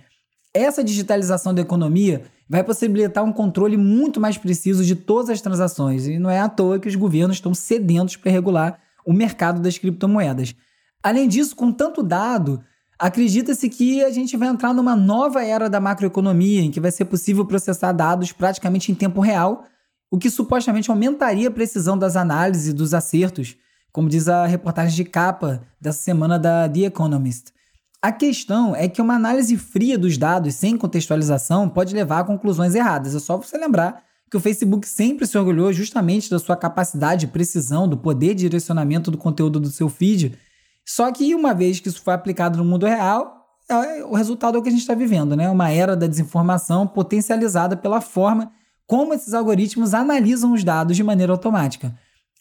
Essa 0.53 0.85
digitalização 0.85 1.53
da 1.53 1.63
economia 1.63 2.23
vai 2.49 2.63
possibilitar 2.63 3.25
um 3.25 3.33
controle 3.33 3.77
muito 3.77 4.21
mais 4.21 4.39
preciso 4.39 4.85
de 4.85 4.95
todas 4.95 5.31
as 5.31 5.41
transações, 5.41 6.07
e 6.07 6.19
não 6.19 6.31
é 6.31 6.41
à 6.41 6.49
toa 6.49 6.79
que 6.79 6.89
os 6.89 6.95
governos 6.95 7.37
estão 7.37 7.55
sedentos 7.55 8.17
para 8.17 8.31
regular 8.31 8.79
o 9.05 9.13
mercado 9.13 9.61
das 9.61 9.79
criptomoedas. 9.79 10.55
Além 11.03 11.29
disso, 11.29 11.57
com 11.57 11.73
tanto 11.73 12.03
dado, 12.03 12.63
Acredita-se 12.99 13.69
que 13.69 14.05
a 14.05 14.11
gente 14.11 14.37
vai 14.37 14.49
entrar 14.49 14.73
numa 14.73 14.95
nova 14.95 15.45
era 15.45 15.69
da 15.69 15.81
macroeconomia, 15.81 16.63
em 16.63 16.71
que 16.71 16.81
vai 16.81 16.91
ser 16.91 17.07
possível 17.07 17.45
processar 17.45 17.93
dados 17.93 18.33
praticamente 18.33 18.93
em 18.93 18.95
tempo 18.95 19.21
real, 19.21 19.65
o 20.11 20.19
que 20.19 20.31
supostamente 20.31 20.91
aumentaria 20.91 21.49
a 21.49 21.51
precisão 21.51 21.99
das 21.99 22.15
análises 22.15 22.69
e 22.69 22.73
dos 22.73 22.95
acertos, 22.95 23.57
como 23.95 24.11
diz 24.11 24.29
a 24.29 24.45
reportagem 24.45 24.95
de 24.95 25.05
capa 25.05 25.63
dessa 25.81 26.03
semana 26.03 26.39
da 26.39 26.69
The 26.69 26.81
Economist. 26.81 27.55
A 28.03 28.13
questão 28.13 28.77
é 28.77 28.87
que 28.87 29.01
uma 29.01 29.15
análise 29.15 29.57
fria 29.57 29.97
dos 29.97 30.19
dados 30.19 30.55
sem 30.57 30.77
contextualização 30.77 31.71
pode 31.71 31.95
levar 31.95 32.19
a 32.19 32.25
conclusões 32.25 32.75
erradas. 32.75 33.15
É 33.15 33.19
só 33.19 33.39
você 33.39 33.57
lembrar 33.57 34.03
que 34.31 34.37
o 34.37 34.41
Facebook 34.41 34.87
sempre 34.87 35.27
se 35.27 35.39
orgulhou 35.39 35.73
justamente 35.73 36.29
da 36.29 36.39
sua 36.39 36.59
capacidade 36.59 37.23
de 37.25 37.33
precisão, 37.33 37.89
do 37.89 37.97
poder 37.97 38.35
de 38.35 38.43
direcionamento 38.43 39.11
do 39.11 39.17
conteúdo 39.17 39.59
do 39.59 39.71
seu 39.71 39.89
feed 39.89 40.39
só 40.85 41.11
que 41.11 41.35
uma 41.35 41.55
vez 41.55 41.81
que 41.81 41.89
isso 41.89 42.03
foi 42.03 42.13
aplicado 42.13 42.59
no 42.59 42.65
mundo 42.65 42.85
real, 42.85 43.47
é, 43.69 44.05
o 44.05 44.15
resultado 44.15 44.57
é 44.57 44.61
o 44.61 44.63
que 44.63 44.69
a 44.69 44.73
gente 44.73 44.83
está 44.83 44.95
vivendo, 44.95 45.35
né? 45.35 45.49
Uma 45.49 45.71
era 45.71 45.97
da 45.97 46.07
desinformação 46.07 46.87
potencializada 46.87 47.77
pela 47.77 48.01
forma 48.01 48.53
como 48.87 49.15
esses 49.15 49.33
algoritmos 49.33 49.95
analisam 49.95 50.53
os 50.53 50.63
dados 50.63 50.95
de 50.95 51.03
maneira 51.03 51.33
automática. 51.33 51.95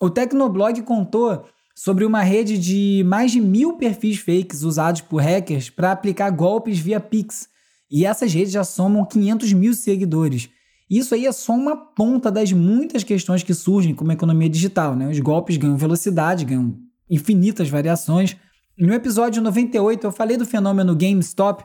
O 0.04 0.10
Tecnoblog 0.10 0.82
contou 0.82 1.46
sobre 1.74 2.04
uma 2.04 2.22
rede 2.22 2.58
de 2.58 3.06
mais 3.06 3.32
de 3.32 3.40
mil 3.40 3.78
perfis 3.78 4.20
fakes 4.20 4.62
usados 4.62 5.00
por 5.00 5.22
hackers 5.22 5.70
para 5.70 5.94
aplicar 5.94 6.30
golpes 6.30 6.78
via 6.78 7.00
Pix. 7.00 7.48
E 7.90 8.06
essas 8.06 8.34
redes 8.34 8.52
já 8.52 8.66
somam 8.66 9.06
500 9.06 9.54
mil 9.54 9.74
seguidores. 9.74 10.50
Isso 10.90 11.16
aí 11.16 11.26
é 11.26 11.32
só 11.32 11.54
uma 11.54 11.78
ponta 11.78 12.30
das 12.30 12.52
muitas 12.52 13.02
questões 13.02 13.44
que 13.44 13.54
surgem 13.54 13.96
com 13.96 14.06
a 14.10 14.14
economia 14.14 14.50
digital. 14.50 14.94
Né? 14.94 15.08
Os 15.08 15.18
golpes 15.22 15.56
ganham 15.56 15.78
velocidade, 15.78 16.44
ganham 16.44 16.76
infinitas 17.10 17.70
variações. 17.70 18.36
No 18.78 18.94
episódio 18.94 19.42
98, 19.42 20.06
eu 20.06 20.12
falei 20.12 20.36
do 20.36 20.46
fenômeno 20.46 20.98
GameStop, 20.98 21.64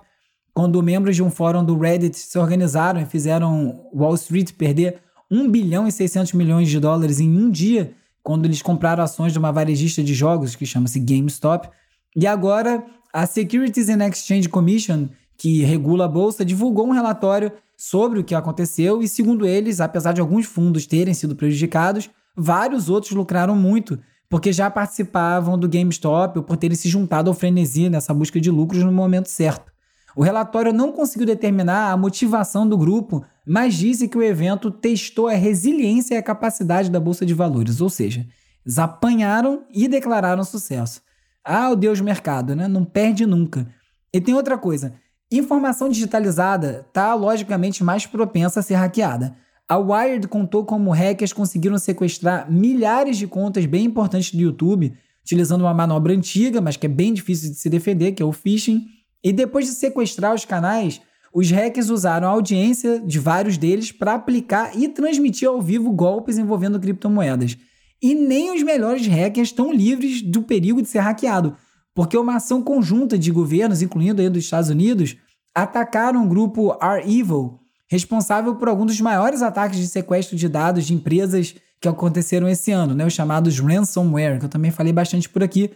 quando 0.54 0.80
membros 0.80 1.16
de 1.16 1.24
um 1.24 1.30
fórum 1.30 1.64
do 1.64 1.76
Reddit 1.76 2.16
se 2.16 2.38
organizaram 2.38 3.00
e 3.00 3.04
fizeram 3.04 3.84
Wall 3.92 4.14
Street 4.14 4.52
perder 4.52 5.02
1 5.28 5.50
bilhão 5.50 5.88
e 5.88 5.90
600 5.90 6.34
milhões 6.34 6.68
de 6.68 6.78
dólares 6.78 7.18
em 7.18 7.36
um 7.36 7.50
dia, 7.50 7.97
quando 8.22 8.44
eles 8.44 8.62
compraram 8.62 9.02
ações 9.02 9.32
de 9.32 9.38
uma 9.38 9.52
varejista 9.52 10.02
de 10.02 10.14
jogos 10.14 10.54
que 10.54 10.66
chama-se 10.66 11.00
GameStop. 11.00 11.68
E 12.16 12.26
agora, 12.26 12.84
a 13.12 13.26
Securities 13.26 13.88
and 13.88 14.06
Exchange 14.06 14.48
Commission, 14.48 15.08
que 15.36 15.62
regula 15.62 16.04
a 16.04 16.08
bolsa, 16.08 16.44
divulgou 16.44 16.86
um 16.86 16.92
relatório 16.92 17.52
sobre 17.76 18.18
o 18.18 18.24
que 18.24 18.34
aconteceu 18.34 19.02
e, 19.02 19.08
segundo 19.08 19.46
eles, 19.46 19.80
apesar 19.80 20.12
de 20.12 20.20
alguns 20.20 20.46
fundos 20.46 20.84
terem 20.84 21.14
sido 21.14 21.36
prejudicados, 21.36 22.10
vários 22.36 22.90
outros 22.90 23.12
lucraram 23.12 23.54
muito, 23.54 23.98
porque 24.28 24.52
já 24.52 24.70
participavam 24.70 25.56
do 25.56 25.68
GameStop 25.68 26.38
ou 26.38 26.44
por 26.44 26.56
terem 26.56 26.76
se 26.76 26.88
juntado 26.88 27.30
ao 27.30 27.34
frenesi 27.34 27.88
nessa 27.88 28.12
busca 28.12 28.40
de 28.40 28.50
lucros 28.50 28.82
no 28.82 28.92
momento 28.92 29.28
certo. 29.28 29.72
O 30.18 30.22
relatório 30.24 30.72
não 30.72 30.90
conseguiu 30.90 31.24
determinar 31.24 31.92
a 31.92 31.96
motivação 31.96 32.68
do 32.68 32.76
grupo, 32.76 33.24
mas 33.46 33.74
disse 33.74 34.08
que 34.08 34.18
o 34.18 34.22
evento 34.22 34.68
testou 34.68 35.28
a 35.28 35.32
resiliência 35.34 36.16
e 36.16 36.18
a 36.18 36.22
capacidade 36.24 36.90
da 36.90 36.98
bolsa 36.98 37.24
de 37.24 37.32
valores, 37.32 37.80
ou 37.80 37.88
seja, 37.88 38.26
eles 38.66 38.80
apanharam 38.80 39.62
e 39.72 39.86
declararam 39.86 40.42
sucesso. 40.42 41.02
Ah, 41.44 41.70
o 41.70 41.76
Deus 41.76 42.00
mercado, 42.00 42.56
né? 42.56 42.66
Não 42.66 42.84
perde 42.84 43.24
nunca. 43.26 43.68
E 44.12 44.20
tem 44.20 44.34
outra 44.34 44.58
coisa: 44.58 44.92
informação 45.30 45.88
digitalizada 45.88 46.84
está 46.88 47.14
logicamente 47.14 47.84
mais 47.84 48.04
propensa 48.04 48.58
a 48.58 48.62
ser 48.64 48.74
hackeada. 48.74 49.36
A 49.68 49.78
Wired 49.78 50.26
contou 50.26 50.64
como 50.64 50.90
hackers 50.90 51.32
conseguiram 51.32 51.78
sequestrar 51.78 52.50
milhares 52.50 53.18
de 53.18 53.28
contas 53.28 53.66
bem 53.66 53.84
importantes 53.84 54.34
do 54.34 54.40
YouTube, 54.40 54.92
utilizando 55.22 55.60
uma 55.60 55.72
manobra 55.72 56.12
antiga, 56.12 56.60
mas 56.60 56.76
que 56.76 56.86
é 56.86 56.88
bem 56.88 57.14
difícil 57.14 57.52
de 57.52 57.56
se 57.56 57.70
defender, 57.70 58.10
que 58.10 58.22
é 58.22 58.26
o 58.26 58.32
phishing. 58.32 58.97
E 59.22 59.32
depois 59.32 59.66
de 59.66 59.72
sequestrar 59.72 60.34
os 60.34 60.44
canais, 60.44 61.00
os 61.32 61.50
hackers 61.50 61.90
usaram 61.90 62.28
a 62.28 62.30
audiência 62.30 63.00
de 63.00 63.18
vários 63.18 63.58
deles 63.58 63.92
para 63.92 64.14
aplicar 64.14 64.76
e 64.78 64.88
transmitir 64.88 65.48
ao 65.48 65.60
vivo 65.60 65.92
golpes 65.92 66.38
envolvendo 66.38 66.80
criptomoedas. 66.80 67.56
E 68.02 68.14
nem 68.14 68.54
os 68.54 68.62
melhores 68.62 69.06
hackers 69.06 69.48
estão 69.48 69.72
livres 69.72 70.22
do 70.22 70.42
perigo 70.42 70.80
de 70.80 70.88
ser 70.88 71.00
hackeado, 71.00 71.56
porque 71.94 72.16
uma 72.16 72.36
ação 72.36 72.62
conjunta 72.62 73.18
de 73.18 73.30
governos, 73.30 73.82
incluindo 73.82 74.22
aí 74.22 74.28
dos 74.28 74.44
Estados 74.44 74.70
Unidos, 74.70 75.16
atacaram 75.54 76.24
o 76.24 76.28
grupo 76.28 76.76
R-Evil, 76.80 77.58
responsável 77.90 78.54
por 78.54 78.68
alguns 78.68 78.92
dos 78.92 79.00
maiores 79.00 79.42
ataques 79.42 79.78
de 79.78 79.88
sequestro 79.88 80.36
de 80.36 80.48
dados 80.48 80.86
de 80.86 80.94
empresas 80.94 81.56
que 81.80 81.88
aconteceram 81.88 82.48
esse 82.48 82.70
ano, 82.70 82.94
né? 82.94 83.04
Os 83.04 83.12
chamados 83.12 83.58
ransomware, 83.58 84.38
que 84.38 84.44
eu 84.44 84.48
também 84.48 84.70
falei 84.70 84.92
bastante 84.92 85.28
por 85.28 85.42
aqui. 85.42 85.70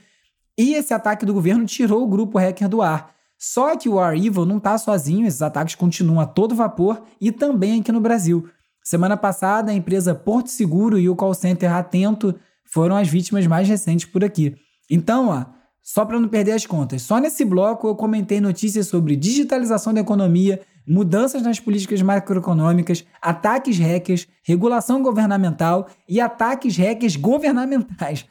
E 0.59 0.75
esse 0.75 0.95
ataque 0.95 1.27
do 1.27 1.35
governo 1.35 1.65
tirou 1.65 2.03
o 2.05 2.09
grupo 2.09 2.39
hacker 2.39 2.69
do 2.69 2.83
ar. 2.83 3.13
Só 3.45 3.77
que 3.77 3.89
o 3.89 3.95
War 3.95 4.15
não 4.47 4.59
está 4.59 4.79
sozinho, 4.79 5.27
esses 5.27 5.43
ataques 5.43 5.75
continuam 5.75 6.21
a 6.21 6.27
todo 6.27 6.55
vapor 6.55 7.03
e 7.21 7.33
também 7.33 7.81
aqui 7.81 7.91
no 7.91 8.01
Brasil. 8.01 8.49
Semana 8.85 9.17
passada, 9.17 9.73
a 9.73 9.75
empresa 9.75 10.15
Porto 10.15 10.49
Seguro 10.49 10.97
e 10.97 11.09
o 11.09 11.17
call 11.17 11.35
center 11.35 11.75
Atento 11.75 12.39
foram 12.73 12.95
as 12.95 13.09
vítimas 13.09 13.45
mais 13.49 13.67
recentes 13.67 14.07
por 14.07 14.23
aqui. 14.23 14.55
Então, 14.89 15.31
ó, 15.31 15.45
só 15.83 16.05
para 16.05 16.21
não 16.21 16.29
perder 16.29 16.53
as 16.53 16.67
contas, 16.67 17.03
só 17.03 17.19
nesse 17.19 17.45
bloco 17.45 17.89
eu 17.89 17.97
comentei 17.97 18.41
notícias 18.41 18.87
sobre 18.87 19.17
digitalização 19.17 19.93
da 19.93 20.01
economia, 20.01 20.61
mudanças 20.87 21.43
nas 21.43 21.59
políticas 21.59 22.01
macroeconômicas, 22.01 23.05
ataques 23.21 23.77
hackers, 23.77 24.29
regulação 24.45 25.03
governamental 25.03 25.89
e 26.09 26.21
ataques 26.21 26.77
hackers 26.77 27.17
governamentais. 27.17 28.25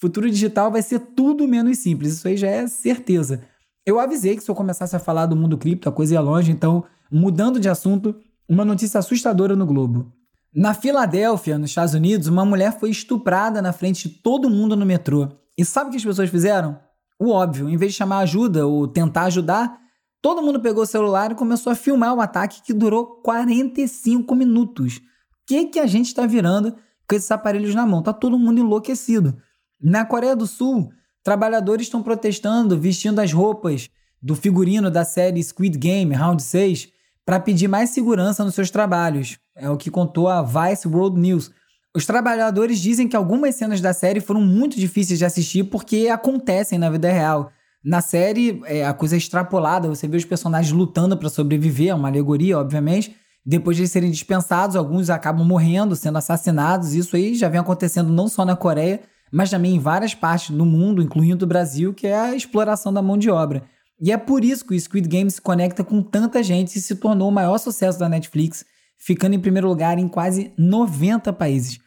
Futuro 0.00 0.30
digital 0.30 0.72
vai 0.72 0.80
ser 0.80 1.00
tudo 1.00 1.46
menos 1.46 1.78
simples, 1.78 2.14
isso 2.14 2.26
aí 2.26 2.38
já 2.38 2.48
é 2.48 2.66
certeza. 2.66 3.42
Eu 3.86 4.00
avisei 4.00 4.34
que 4.34 4.42
se 4.42 4.50
eu 4.50 4.54
começasse 4.54 4.96
a 4.96 4.98
falar 4.98 5.26
do 5.26 5.36
mundo 5.36 5.58
cripto, 5.58 5.88
a 5.88 5.92
coisa 5.92 6.14
ia 6.14 6.20
longe, 6.20 6.50
então, 6.50 6.84
mudando 7.10 7.60
de 7.60 7.68
assunto, 7.68 8.16
uma 8.48 8.64
notícia 8.64 8.98
assustadora 8.98 9.54
no 9.54 9.66
Globo. 9.66 10.10
Na 10.54 10.72
Filadélfia, 10.72 11.58
nos 11.58 11.70
Estados 11.70 11.92
Unidos, 11.92 12.28
uma 12.28 12.44
mulher 12.44 12.78
foi 12.78 12.88
estuprada 12.88 13.60
na 13.60 13.72
frente 13.72 14.08
de 14.08 14.14
todo 14.16 14.48
mundo 14.48 14.74
no 14.74 14.86
metrô. 14.86 15.28
E 15.58 15.64
sabe 15.64 15.88
o 15.88 15.90
que 15.90 15.98
as 15.98 16.04
pessoas 16.04 16.30
fizeram? 16.30 16.78
O 17.18 17.30
óbvio, 17.30 17.68
em 17.68 17.76
vez 17.76 17.92
de 17.92 17.98
chamar 17.98 18.20
ajuda 18.20 18.66
ou 18.66 18.88
tentar 18.88 19.24
ajudar, 19.24 19.78
todo 20.22 20.42
mundo 20.42 20.60
pegou 20.60 20.84
o 20.84 20.86
celular 20.86 21.32
e 21.32 21.34
começou 21.34 21.70
a 21.70 21.76
filmar 21.76 22.14
o 22.14 22.20
ataque 22.20 22.62
que 22.62 22.72
durou 22.72 23.20
45 23.22 24.34
minutos. 24.34 24.96
O 24.96 25.00
que, 25.46 25.66
que 25.66 25.78
a 25.78 25.86
gente 25.86 26.06
está 26.06 26.24
virando 26.24 26.74
com 27.06 27.14
esses 27.14 27.30
aparelhos 27.30 27.74
na 27.74 27.84
mão? 27.84 28.02
Tá 28.02 28.12
todo 28.12 28.38
mundo 28.38 28.60
enlouquecido. 28.60 29.36
Na 29.78 30.06
Coreia 30.06 30.34
do 30.34 30.46
Sul, 30.46 30.90
Trabalhadores 31.24 31.86
estão 31.86 32.02
protestando 32.02 32.78
vestindo 32.78 33.18
as 33.18 33.32
roupas 33.32 33.88
do 34.22 34.36
figurino 34.36 34.90
da 34.90 35.06
série 35.06 35.42
Squid 35.42 35.78
Game 35.78 36.14
Round 36.14 36.42
6 36.42 36.88
para 37.24 37.40
pedir 37.40 37.66
mais 37.66 37.90
segurança 37.90 38.44
nos 38.44 38.54
seus 38.54 38.70
trabalhos. 38.70 39.38
É 39.56 39.70
o 39.70 39.76
que 39.78 39.90
contou 39.90 40.28
a 40.28 40.42
Vice 40.42 40.86
World 40.86 41.18
News. 41.18 41.50
Os 41.96 42.04
trabalhadores 42.04 42.78
dizem 42.78 43.08
que 43.08 43.16
algumas 43.16 43.54
cenas 43.54 43.80
da 43.80 43.94
série 43.94 44.20
foram 44.20 44.42
muito 44.42 44.78
difíceis 44.78 45.18
de 45.18 45.24
assistir 45.24 45.64
porque 45.64 46.08
acontecem 46.08 46.78
na 46.78 46.90
vida 46.90 47.10
real. 47.10 47.50
Na 47.82 48.02
série, 48.02 48.60
é, 48.66 48.84
a 48.84 48.92
coisa 48.92 49.16
é 49.16 49.18
extrapolada, 49.18 49.88
você 49.88 50.06
vê 50.06 50.18
os 50.18 50.24
personagens 50.26 50.72
lutando 50.72 51.16
para 51.16 51.30
sobreviver, 51.30 51.88
é 51.88 51.94
uma 51.94 52.08
alegoria, 52.08 52.58
obviamente. 52.58 53.16
Depois 53.46 53.76
de 53.76 53.88
serem 53.88 54.10
dispensados, 54.10 54.76
alguns 54.76 55.08
acabam 55.08 55.46
morrendo, 55.46 55.96
sendo 55.96 56.18
assassinados. 56.18 56.94
Isso 56.94 57.16
aí 57.16 57.34
já 57.34 57.48
vem 57.48 57.60
acontecendo 57.60 58.12
não 58.12 58.28
só 58.28 58.44
na 58.44 58.56
Coreia, 58.56 59.00
mas 59.34 59.50
também 59.50 59.74
em 59.74 59.80
várias 59.80 60.14
partes 60.14 60.50
do 60.50 60.64
mundo, 60.64 61.02
incluindo 61.02 61.44
o 61.44 61.48
Brasil, 61.48 61.92
que 61.92 62.06
é 62.06 62.16
a 62.16 62.36
exploração 62.36 62.92
da 62.92 63.02
mão 63.02 63.18
de 63.18 63.28
obra. 63.28 63.64
E 64.00 64.12
é 64.12 64.16
por 64.16 64.44
isso 64.44 64.64
que 64.64 64.74
o 64.74 64.80
Squid 64.80 65.08
Game 65.08 65.28
se 65.28 65.40
conecta 65.40 65.82
com 65.82 66.00
tanta 66.00 66.40
gente 66.40 66.76
e 66.76 66.80
se 66.80 66.94
tornou 66.94 67.28
o 67.28 67.32
maior 67.32 67.58
sucesso 67.58 67.98
da 67.98 68.08
Netflix, 68.08 68.64
ficando 68.96 69.34
em 69.34 69.40
primeiro 69.40 69.66
lugar 69.66 69.98
em 69.98 70.06
quase 70.06 70.52
90 70.56 71.32
países. 71.32 71.80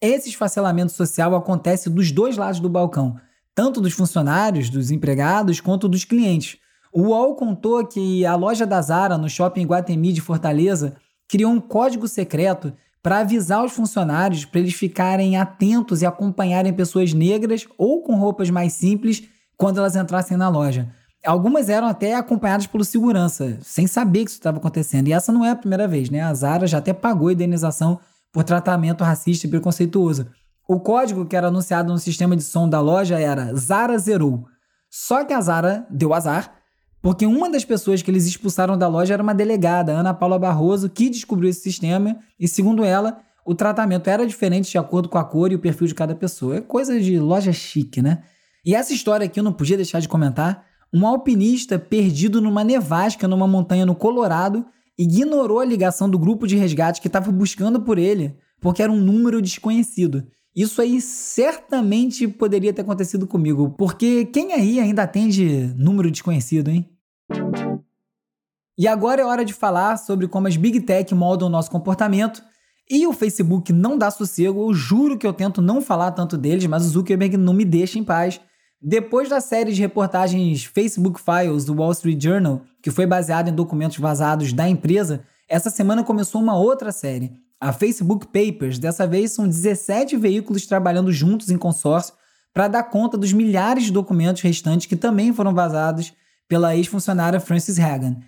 Esse 0.00 0.30
esfacelamento 0.30 0.92
social 0.92 1.34
acontece 1.34 1.90
dos 1.90 2.10
dois 2.10 2.38
lados 2.38 2.58
do 2.58 2.70
balcão, 2.70 3.16
tanto 3.54 3.82
dos 3.82 3.92
funcionários, 3.92 4.70
dos 4.70 4.90
empregados, 4.90 5.60
quanto 5.60 5.88
dos 5.88 6.06
clientes. 6.06 6.56
O 6.90 7.08
UOL 7.08 7.34
contou 7.34 7.86
que 7.86 8.24
a 8.24 8.34
loja 8.34 8.66
da 8.66 8.80
Zara 8.80 9.18
no 9.18 9.28
shopping 9.28 9.66
Guatemi 9.66 10.10
de 10.10 10.22
Fortaleza 10.22 10.96
criou 11.28 11.52
um 11.52 11.60
código 11.60 12.08
secreto 12.08 12.72
para 13.04 13.18
avisar 13.18 13.62
os 13.62 13.72
funcionários 13.72 14.46
para 14.46 14.60
eles 14.60 14.72
ficarem 14.72 15.36
atentos 15.36 16.00
e 16.00 16.06
acompanharem 16.06 16.72
pessoas 16.72 17.12
negras 17.12 17.68
ou 17.76 18.02
com 18.02 18.16
roupas 18.16 18.48
mais 18.48 18.72
simples 18.72 19.24
quando 19.58 19.76
elas 19.76 19.94
entrassem 19.94 20.38
na 20.38 20.48
loja. 20.48 20.90
Algumas 21.22 21.68
eram 21.68 21.86
até 21.86 22.14
acompanhadas 22.14 22.66
pelo 22.66 22.82
segurança, 22.82 23.58
sem 23.60 23.86
saber 23.86 24.24
que 24.24 24.30
isso 24.30 24.38
estava 24.38 24.56
acontecendo. 24.56 25.08
E 25.08 25.12
essa 25.12 25.30
não 25.30 25.44
é 25.44 25.50
a 25.50 25.56
primeira 25.56 25.86
vez, 25.86 26.08
né? 26.08 26.22
A 26.22 26.32
Zara 26.32 26.66
já 26.66 26.78
até 26.78 26.94
pagou 26.94 27.30
indenização 27.30 28.00
por 28.32 28.42
tratamento 28.42 29.04
racista 29.04 29.46
e 29.46 29.50
preconceituoso. 29.50 30.26
O 30.66 30.80
código 30.80 31.26
que 31.26 31.36
era 31.36 31.48
anunciado 31.48 31.92
no 31.92 31.98
sistema 31.98 32.34
de 32.34 32.42
som 32.42 32.66
da 32.66 32.80
loja 32.80 33.20
era 33.20 33.54
Zara 33.54 33.98
Zerou. 33.98 34.46
Só 34.90 35.24
que 35.24 35.34
a 35.34 35.40
Zara 35.42 35.86
deu 35.90 36.14
azar 36.14 36.50
porque 37.04 37.26
uma 37.26 37.50
das 37.50 37.66
pessoas 37.66 38.00
que 38.00 38.10
eles 38.10 38.24
expulsaram 38.24 38.78
da 38.78 38.88
loja 38.88 39.12
era 39.12 39.22
uma 39.22 39.34
delegada, 39.34 39.92
Ana 39.92 40.14
Paula 40.14 40.38
Barroso, 40.38 40.88
que 40.88 41.10
descobriu 41.10 41.50
esse 41.50 41.60
sistema 41.60 42.16
e, 42.40 42.48
segundo 42.48 42.82
ela, 42.82 43.20
o 43.44 43.54
tratamento 43.54 44.08
era 44.08 44.26
diferente 44.26 44.70
de 44.70 44.78
acordo 44.78 45.06
com 45.06 45.18
a 45.18 45.24
cor 45.24 45.52
e 45.52 45.54
o 45.54 45.58
perfil 45.58 45.86
de 45.86 45.94
cada 45.94 46.14
pessoa. 46.14 46.56
É 46.56 46.60
coisa 46.62 46.98
de 46.98 47.18
loja 47.18 47.52
chique, 47.52 48.00
né? 48.00 48.22
E 48.64 48.74
essa 48.74 48.94
história 48.94 49.26
aqui 49.26 49.38
eu 49.38 49.44
não 49.44 49.52
podia 49.52 49.76
deixar 49.76 50.00
de 50.00 50.08
comentar. 50.08 50.64
Um 50.94 51.06
alpinista 51.06 51.78
perdido 51.78 52.40
numa 52.40 52.64
nevasca 52.64 53.28
numa 53.28 53.46
montanha 53.46 53.84
no 53.84 53.94
Colorado 53.94 54.64
ignorou 54.98 55.60
a 55.60 55.64
ligação 55.66 56.08
do 56.08 56.18
grupo 56.18 56.46
de 56.46 56.56
resgate 56.56 57.02
que 57.02 57.06
estava 57.06 57.30
buscando 57.30 57.82
por 57.82 57.98
ele, 57.98 58.34
porque 58.62 58.82
era 58.82 58.90
um 58.90 58.98
número 58.98 59.42
desconhecido. 59.42 60.26
Isso 60.56 60.80
aí 60.80 61.02
certamente 61.02 62.26
poderia 62.26 62.72
ter 62.72 62.80
acontecido 62.80 63.26
comigo, 63.26 63.74
porque 63.76 64.24
quem 64.24 64.54
aí 64.54 64.80
ainda 64.80 65.02
atende 65.02 65.70
número 65.76 66.10
desconhecido, 66.10 66.70
hein? 66.70 66.93
E 68.76 68.88
agora 68.88 69.22
é 69.22 69.24
hora 69.24 69.44
de 69.44 69.52
falar 69.52 69.96
sobre 69.96 70.26
como 70.26 70.48
as 70.48 70.56
Big 70.56 70.80
Tech 70.80 71.14
moldam 71.14 71.48
o 71.48 71.50
nosso 71.50 71.70
comportamento. 71.70 72.42
E 72.90 73.06
o 73.06 73.12
Facebook 73.12 73.72
não 73.72 73.96
dá 73.96 74.10
sossego, 74.10 74.68
eu 74.68 74.74
juro 74.74 75.16
que 75.16 75.26
eu 75.26 75.32
tento 75.32 75.62
não 75.62 75.80
falar 75.80 76.10
tanto 76.10 76.36
deles, 76.36 76.66
mas 76.66 76.84
o 76.84 76.88
Zuckerberg 76.88 77.36
não 77.36 77.54
me 77.54 77.64
deixa 77.64 77.98
em 77.98 78.04
paz. 78.04 78.40
Depois 78.82 79.30
da 79.30 79.40
série 79.40 79.72
de 79.72 79.80
reportagens 79.80 80.64
Facebook 80.64 81.18
Files 81.18 81.64
do 81.64 81.74
Wall 81.74 81.92
Street 81.92 82.22
Journal, 82.22 82.60
que 82.82 82.90
foi 82.90 83.06
baseada 83.06 83.48
em 83.48 83.54
documentos 83.54 83.96
vazados 83.96 84.52
da 84.52 84.68
empresa, 84.68 85.24
essa 85.48 85.70
semana 85.70 86.04
começou 86.04 86.42
uma 86.42 86.56
outra 86.56 86.92
série, 86.92 87.32
a 87.58 87.72
Facebook 87.72 88.26
Papers. 88.26 88.78
Dessa 88.78 89.06
vez 89.06 89.32
são 89.32 89.48
17 89.48 90.16
veículos 90.16 90.66
trabalhando 90.66 91.10
juntos 91.10 91.48
em 91.48 91.56
consórcio 91.56 92.12
para 92.52 92.68
dar 92.68 92.82
conta 92.84 93.16
dos 93.16 93.32
milhares 93.32 93.84
de 93.84 93.92
documentos 93.92 94.42
restantes 94.42 94.86
que 94.86 94.96
também 94.96 95.32
foram 95.32 95.54
vazados 95.54 96.12
pela 96.46 96.76
ex-funcionária 96.76 97.40
Frances 97.40 97.78
Hagan. 97.78 98.18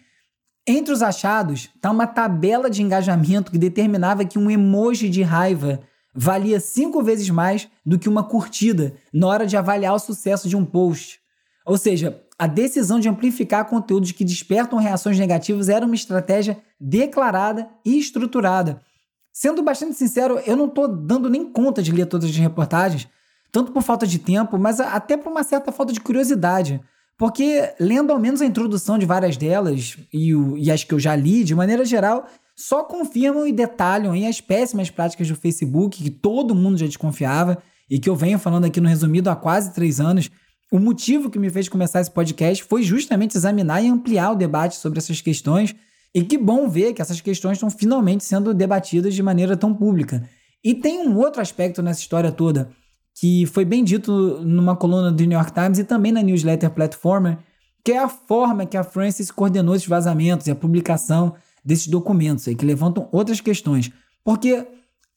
Entre 0.69 0.93
os 0.93 1.01
achados 1.01 1.71
está 1.77 1.93
uma 1.93 2.09
tabela 2.09 2.69
de 2.69 2.83
engajamento 2.83 3.53
que 3.53 3.59
determinava 3.59 4.25
que 4.25 4.39
um 4.39 4.51
emoji 4.51 5.09
de 5.09 5.23
raiva 5.23 5.81
valia 6.13 6.59
cinco 6.59 7.03
vezes 7.03 7.31
mais 7.31 7.69
do 7.85 7.99
que 7.99 8.09
uma 8.09 8.25
curtida 8.25 8.95
na 9.13 9.29
hora 9.29 9.47
de 9.47 9.57
avaliar 9.57 9.95
o 9.95 9.99
sucesso 9.99 10.49
de 10.49 10.57
um 10.57 10.65
post. 10.65 11.21
Ou 11.65 11.79
seja, 11.79 12.21
a 12.37 12.49
decisão 12.49 12.99
de 12.99 13.09
amplificar 13.09 13.67
conteúdos 13.67 14.11
que 14.11 14.25
despertam 14.25 14.79
reações 14.79 15.19
negativas 15.19 15.69
era 15.69 15.87
uma 15.87 15.95
estratégia 15.95 16.59
declarada 16.81 17.69
e 17.85 17.97
estruturada. 17.97 18.83
Sendo 19.33 19.63
bastante 19.63 19.95
sincero, 19.95 20.41
eu 20.47 20.57
não 20.57 20.67
estou 20.67 20.89
dando 20.89 21.31
nem 21.31 21.45
conta 21.45 21.83
de 21.83 21.93
ler 21.93 22.07
todas 22.07 22.29
as 22.29 22.37
reportagens, 22.37 23.07
tanto 23.53 23.71
por 23.71 23.83
falta 23.83 24.07
de 24.07 24.19
tempo, 24.19 24.59
mas 24.59 24.81
até 24.81 25.17
por 25.17 25.31
uma 25.31 25.45
certa 25.45 25.71
falta 25.71 25.93
de 25.93 26.01
curiosidade. 26.01 26.81
Porque, 27.19 27.73
lendo 27.81 28.13
ao 28.13 28.19
menos 28.19 28.43
a 28.43 28.47
introdução 28.47 28.99
de 28.99 29.07
várias 29.07 29.37
delas, 29.37 29.97
e, 30.13 30.35
o, 30.35 30.57
e 30.57 30.71
as 30.71 30.85
que 30.85 30.93
eu 30.93 31.01
já 31.01 31.17
li, 31.17 31.45
de 31.45 31.55
maneira 31.55 31.85
geral, 31.85 32.27
só 32.55 32.85
confirmam 32.85 33.47
e 33.47 33.53
detalham 33.53 34.13
as 34.29 34.41
péssimas 34.41 34.91
práticas 34.91 35.29
do 35.29 35.35
Facebook, 35.35 36.03
que 36.03 36.11
todo 36.11 36.55
mundo 36.55 36.79
já 36.79 36.87
desconfiava, 36.87 37.63
e 37.89 37.99
que 37.99 38.09
eu 38.09 38.17
venho 38.17 38.39
falando 38.39 38.67
aqui 38.67 38.81
no 38.81 38.89
resumido 38.89 39.31
há 39.31 39.37
quase 39.37 39.73
três 39.73 39.99
anos. 39.99 40.31
O 40.71 40.79
motivo 40.79 41.31
que 41.31 41.39
me 41.39 41.49
fez 41.49 41.69
começar 41.69 42.01
esse 42.01 42.11
podcast 42.11 42.65
foi 42.65 42.83
justamente 42.83 43.37
examinar 43.37 43.83
e 43.83 43.89
ampliar 43.89 44.33
o 44.33 44.37
debate 44.37 44.77
sobre 44.77 44.99
essas 44.99 45.21
questões. 45.21 45.75
E 46.15 46.23
que 46.23 46.37
bom 46.37 46.69
ver 46.69 46.93
que 46.93 47.01
essas 47.01 47.21
questões 47.21 47.57
estão 47.57 47.71
finalmente 47.71 48.25
sendo 48.25 48.53
debatidas 48.53 49.15
de 49.15 49.23
maneira 49.23 49.57
tão 49.57 49.73
pública. 49.73 50.29
E 50.65 50.75
tem 50.75 51.07
um 51.07 51.17
outro 51.19 51.41
aspecto 51.41 51.83
nessa 51.83 52.01
história 52.01 52.33
toda 52.33 52.71
que 53.19 53.47
foi 53.47 53.65
bem 53.65 53.83
dito 53.83 54.13
numa 54.45 54.77
coluna 54.77 55.11
do 55.11 55.25
New 55.25 55.39
York 55.39 55.53
Times 55.53 55.79
e 55.79 55.85
também 55.85 56.13
na 56.13 56.23
newsletter 56.23 56.71
Platformer, 56.71 57.39
que 57.83 57.93
é 57.93 57.99
a 57.99 58.09
forma 58.09 58.67
que 58.67 58.77
a 58.77 58.85
Francis 58.85 59.31
coordenou 59.31 59.75
esses 59.75 59.89
vazamentos 59.89 60.47
e 60.47 60.51
a 60.51 60.55
publicação 60.55 61.35
desses 61.65 61.87
documentos 61.87 62.47
aí, 62.47 62.55
que 62.55 62.67
levantam 62.67 63.09
outras 63.11 63.41
questões. 63.41 63.91
Porque 64.23 64.67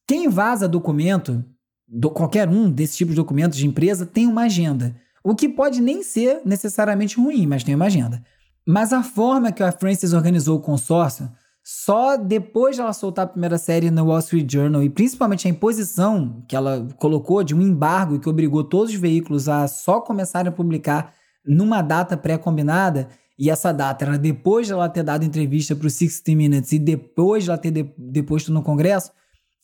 quem 0.07 0.29
vaza 0.29 0.67
documento, 0.67 1.43
do, 1.87 2.09
qualquer 2.09 2.47
um 2.47 2.71
desses 2.71 2.95
tipos 2.95 3.13
de 3.13 3.17
documentos 3.17 3.57
de 3.57 3.67
empresa, 3.67 4.05
tem 4.05 4.27
uma 4.27 4.43
agenda. 4.43 4.95
O 5.21 5.35
que 5.35 5.49
pode 5.49 5.81
nem 5.81 6.01
ser 6.01 6.41
necessariamente 6.45 7.17
ruim, 7.17 7.45
mas 7.45 7.63
tem 7.63 7.75
uma 7.75 7.85
agenda. 7.85 8.23
Mas 8.65 8.93
a 8.93 9.03
forma 9.03 9.51
que 9.51 9.61
a 9.61 9.71
Francis 9.71 10.13
organizou 10.13 10.57
o 10.57 10.61
consórcio 10.61 11.29
só 11.71 12.17
depois 12.17 12.75
de 12.75 12.81
ela 12.81 12.93
soltar 12.93 13.25
a 13.25 13.27
primeira 13.27 13.57
série 13.57 13.91
no 13.91 14.05
Wall 14.05 14.19
Street 14.19 14.51
Journal 14.51 14.81
e 14.81 14.89
principalmente 14.89 15.47
a 15.47 15.51
imposição 15.51 16.43
que 16.47 16.55
ela 16.55 16.87
colocou 16.97 17.43
de 17.43 17.53
um 17.53 17.61
embargo 17.61 18.19
que 18.19 18.27
obrigou 18.27 18.63
todos 18.63 18.91
os 18.91 18.99
veículos 18.99 19.47
a 19.47 19.67
só 19.67 20.01
começarem 20.01 20.49
a 20.49 20.55
publicar 20.55 21.13
numa 21.45 21.83
data 21.83 22.17
pré-combinada, 22.17 23.07
e 23.37 23.49
essa 23.49 23.71
data 23.71 24.03
era 24.03 24.17
depois 24.17 24.65
de 24.65 24.73
ela 24.73 24.89
ter 24.89 25.03
dado 25.03 25.23
entrevista 25.23 25.75
para 25.75 25.85
o 25.85 25.89
60 25.89 26.35
Minutes 26.35 26.71
e 26.71 26.79
depois 26.79 27.43
de 27.43 27.51
ela 27.51 27.57
ter 27.57 27.71
de 27.71 27.83
deposto 27.97 28.51
no 28.51 28.63
Congresso, 28.63 29.11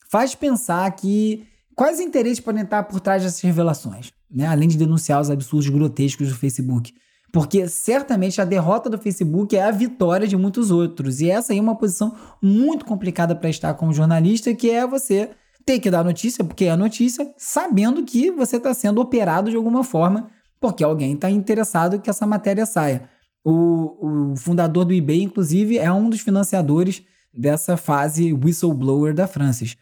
faz 0.10 0.36
pensar 0.36 0.90
que 0.92 1.48
Quais 1.76 2.00
interesses 2.00 2.40
podem 2.40 2.64
estar 2.64 2.84
por 2.84 3.02
trás 3.02 3.22
dessas 3.22 3.42
revelações? 3.42 4.14
Né? 4.32 4.48
Além 4.48 4.70
de 4.70 4.78
denunciar 4.78 5.20
os 5.20 5.30
absurdos 5.30 5.68
grotescos 5.68 6.30
do 6.30 6.36
Facebook. 6.36 6.94
Porque 7.36 7.68
certamente 7.68 8.40
a 8.40 8.46
derrota 8.46 8.90
do 8.90 8.98
Facebook 8.98 9.58
é 9.58 9.62
a 9.62 9.70
vitória 9.70 10.26
de 10.26 10.38
muitos 10.38 10.72
outros. 10.72 11.20
E 11.20 11.30
essa 11.30 11.52
aí 11.52 11.60
é 11.60 11.62
uma 11.62 11.76
posição 11.76 12.16
muito 12.42 12.86
complicada 12.86 13.36
para 13.36 13.50
estar 13.50 13.74
como 13.74 13.92
jornalista, 13.92 14.56
que 14.56 14.72
é 14.72 14.88
você 14.88 15.32
ter 15.66 15.82
que 15.82 15.92
dar 15.92 16.02
notícia, 16.02 16.46
porque 16.46 16.64
é 16.64 16.74
notícia, 16.78 17.30
sabendo 17.36 18.06
que 18.06 18.32
você 18.32 18.56
está 18.56 18.74
sendo 18.74 19.02
operado 19.02 19.50
de 19.50 19.58
alguma 19.58 19.84
forma, 19.84 20.30
porque 20.62 20.82
alguém 20.82 21.12
está 21.12 21.30
interessado 21.30 22.00
que 22.00 22.10
essa 22.10 22.26
matéria 22.26 22.66
saia. 22.66 23.10
O, 23.44 24.32
o 24.32 24.36
fundador 24.38 24.86
do 24.86 24.94
eBay, 24.94 25.24
inclusive, 25.24 25.78
é 25.78 25.92
um 25.92 26.10
dos 26.10 26.22
financiadores 26.22 27.04
dessa 27.38 27.76
fase 27.76 28.32
whistleblower 28.32 29.14
da 29.14 29.28
Francis. 29.28 29.76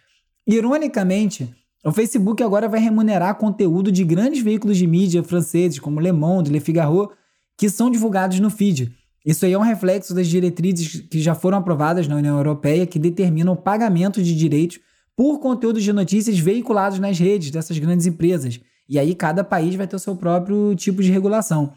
Ironicamente, 0.47 1.53
o 1.85 1.91
Facebook 1.91 2.41
agora 2.41 2.67
vai 2.67 2.79
remunerar 2.79 3.35
conteúdo 3.35 3.91
de 3.91 4.03
grandes 4.03 4.41
veículos 4.41 4.75
de 4.75 4.87
mídia 4.87 5.21
franceses, 5.23 5.77
como 5.77 5.99
Le 5.99 6.11
Monde, 6.11 6.49
Le 6.49 6.59
Figaro, 6.59 7.11
que 7.57 7.69
são 7.69 7.89
divulgados 7.89 8.39
no 8.39 8.49
feed. 8.49 8.93
Isso 9.25 9.45
aí 9.45 9.53
é 9.53 9.57
um 9.57 9.61
reflexo 9.61 10.13
das 10.13 10.27
diretrizes 10.27 11.01
que 11.09 11.21
já 11.21 11.33
foram 11.33 11.57
aprovadas 11.57 12.07
na 12.07 12.15
União 12.15 12.35
Europeia, 12.35 12.85
que 12.85 12.99
determinam 12.99 13.53
o 13.53 13.57
pagamento 13.57 14.21
de 14.21 14.35
direitos 14.35 14.79
por 15.15 15.39
conteúdos 15.39 15.83
de 15.83 15.93
notícias 15.93 16.37
veiculados 16.39 16.99
nas 16.99 17.17
redes 17.17 17.51
dessas 17.51 17.77
grandes 17.77 18.05
empresas. 18.05 18.59
E 18.89 18.99
aí 18.99 19.15
cada 19.15 19.43
país 19.43 19.75
vai 19.75 19.87
ter 19.87 19.95
o 19.95 19.99
seu 19.99 20.15
próprio 20.15 20.75
tipo 20.75 21.01
de 21.01 21.11
regulação. 21.11 21.73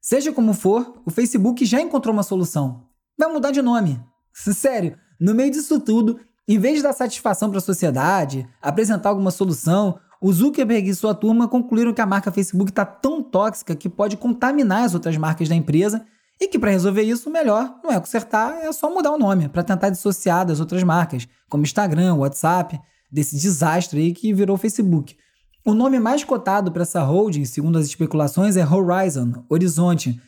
Seja 0.00 0.32
como 0.32 0.54
for, 0.54 1.00
o 1.04 1.10
Facebook 1.10 1.64
já 1.64 1.80
encontrou 1.80 2.12
uma 2.12 2.22
solução. 2.22 2.86
Vai 3.18 3.30
mudar 3.30 3.50
de 3.50 3.62
nome. 3.62 4.00
Sério, 4.32 4.96
no 5.20 5.34
meio 5.34 5.50
disso 5.50 5.78
tudo, 5.78 6.18
em 6.48 6.58
vez 6.58 6.78
de 6.78 6.82
dar 6.82 6.92
satisfação 6.92 7.50
para 7.50 7.58
a 7.58 7.62
sociedade, 7.62 8.48
apresentar 8.60 9.10
alguma 9.10 9.30
solução, 9.30 9.98
o 10.20 10.32
Zuckerberg 10.32 10.88
e 10.88 10.94
sua 10.94 11.14
turma 11.14 11.48
concluíram 11.48 11.94
que 11.94 12.00
a 12.00 12.06
marca 12.06 12.30
Facebook 12.30 12.70
está 12.70 12.84
tão 12.84 13.22
tóxica 13.22 13.74
que 13.74 13.88
pode 13.88 14.16
contaminar 14.16 14.84
as 14.84 14.94
outras 14.94 15.16
marcas 15.16 15.48
da 15.48 15.54
empresa 15.54 16.04
e 16.38 16.46
que 16.46 16.58
para 16.58 16.70
resolver 16.70 17.02
isso, 17.02 17.28
o 17.28 17.32
melhor 17.32 17.74
não 17.82 17.90
é 17.90 17.98
consertar, 17.98 18.58
é 18.62 18.72
só 18.72 18.92
mudar 18.92 19.12
o 19.12 19.18
nome 19.18 19.48
para 19.48 19.62
tentar 19.62 19.90
dissociar 19.90 20.44
das 20.46 20.60
outras 20.60 20.82
marcas, 20.82 21.26
como 21.48 21.64
Instagram, 21.64 22.14
WhatsApp, 22.14 22.78
desse 23.10 23.36
desastre 23.36 24.00
aí 24.00 24.12
que 24.12 24.32
virou 24.32 24.56
Facebook. 24.56 25.16
O 25.64 25.74
nome 25.74 25.98
mais 25.98 26.24
cotado 26.24 26.72
para 26.72 26.82
essa 26.82 27.02
holding, 27.02 27.44
segundo 27.44 27.78
as 27.78 27.86
especulações, 27.86 28.56
é 28.56 28.66
Horizon, 28.66 29.44
Horizonte, 29.48 30.20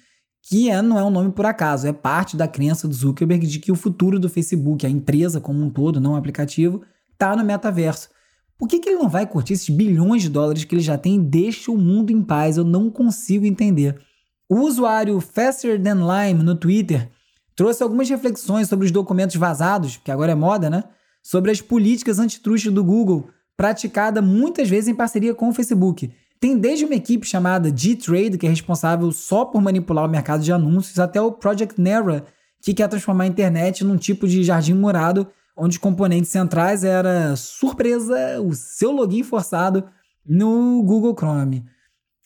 que 0.43 0.69
é, 0.69 0.83
não 0.83 0.99
é 0.99 1.05
um 1.05 1.11
nome 1.11 1.33
por 1.33 1.47
acaso, 1.47 1.87
é 1.87 1.93
parte 1.93 2.37
da 2.37 2.49
crença 2.49 2.89
do 2.89 2.95
Zuckerberg 2.95 3.47
de 3.47 3.59
que 3.59 3.73
o 3.73 3.77
futuro 3.77 4.19
do 4.19 4.29
Facebook, 4.29 4.85
a 4.85 4.91
empresa 4.91 5.41
como 5.41 5.63
um 5.63 5.71
todo, 5.71 6.01
não 6.01 6.13
o 6.13 6.17
aplicativo, 6.17 6.83
está 7.13 7.35
no 7.37 7.45
metaverso. 7.45 8.11
Por 8.63 8.69
que, 8.69 8.79
que 8.79 8.91
ele 8.91 9.01
não 9.01 9.09
vai 9.09 9.27
curtir 9.27 9.55
esses 9.55 9.69
bilhões 9.69 10.23
de 10.23 10.29
dólares 10.29 10.63
que 10.63 10.73
ele 10.73 10.83
já 10.83 10.97
tem 10.97 11.17
e 11.17 11.19
deixa 11.19 11.73
o 11.73 11.77
mundo 11.77 12.13
em 12.13 12.23
paz? 12.23 12.57
Eu 12.57 12.63
não 12.63 12.89
consigo 12.89 13.45
entender. 13.45 14.01
O 14.49 14.61
usuário 14.61 15.21
Faster 15.21 15.83
Than 15.83 15.97
Lime 15.97 16.45
no 16.45 16.55
Twitter 16.55 17.11
trouxe 17.57 17.83
algumas 17.83 18.09
reflexões 18.09 18.69
sobre 18.69 18.87
os 18.87 18.93
documentos 18.93 19.35
vazados, 19.35 19.97
que 19.97 20.13
agora 20.13 20.31
é 20.31 20.37
moda, 20.37 20.71
né? 20.71 20.85
Sobre 21.21 21.51
as 21.51 21.61
políticas 21.61 22.21
antitruste 22.21 22.71
do 22.71 22.85
Google, 22.85 23.31
praticada 23.57 24.23
muitas 24.23 24.69
vezes 24.69 24.87
em 24.87 24.95
parceria 24.95 25.35
com 25.35 25.49
o 25.49 25.53
Facebook. 25.53 26.13
Tem 26.39 26.57
desde 26.57 26.85
uma 26.85 26.95
equipe 26.95 27.27
chamada 27.27 27.77
G-Trade, 27.77 28.39
que 28.39 28.47
é 28.47 28.51
responsável 28.51 29.11
só 29.11 29.45
por 29.45 29.61
manipular 29.61 30.05
o 30.05 30.09
mercado 30.09 30.41
de 30.41 30.53
anúncios, 30.53 31.01
até 31.01 31.21
o 31.21 31.33
Project 31.33 31.81
Nera, 31.81 32.27
que 32.63 32.73
quer 32.73 32.87
transformar 32.87 33.25
a 33.25 33.27
internet 33.27 33.83
num 33.83 33.97
tipo 33.97 34.29
de 34.29 34.45
jardim 34.45 34.75
morado, 34.75 35.27
onde 35.57 35.77
os 35.77 35.83
componentes 35.83 36.31
centrais 36.31 36.85
era 36.85 37.37
surpresa, 37.37 38.41
o 38.41 38.55
seu 38.55 38.91
login 38.91 39.23
forçado 39.23 39.85
no 40.27 40.83
Google 40.83 41.15
Chrome. 41.15 41.65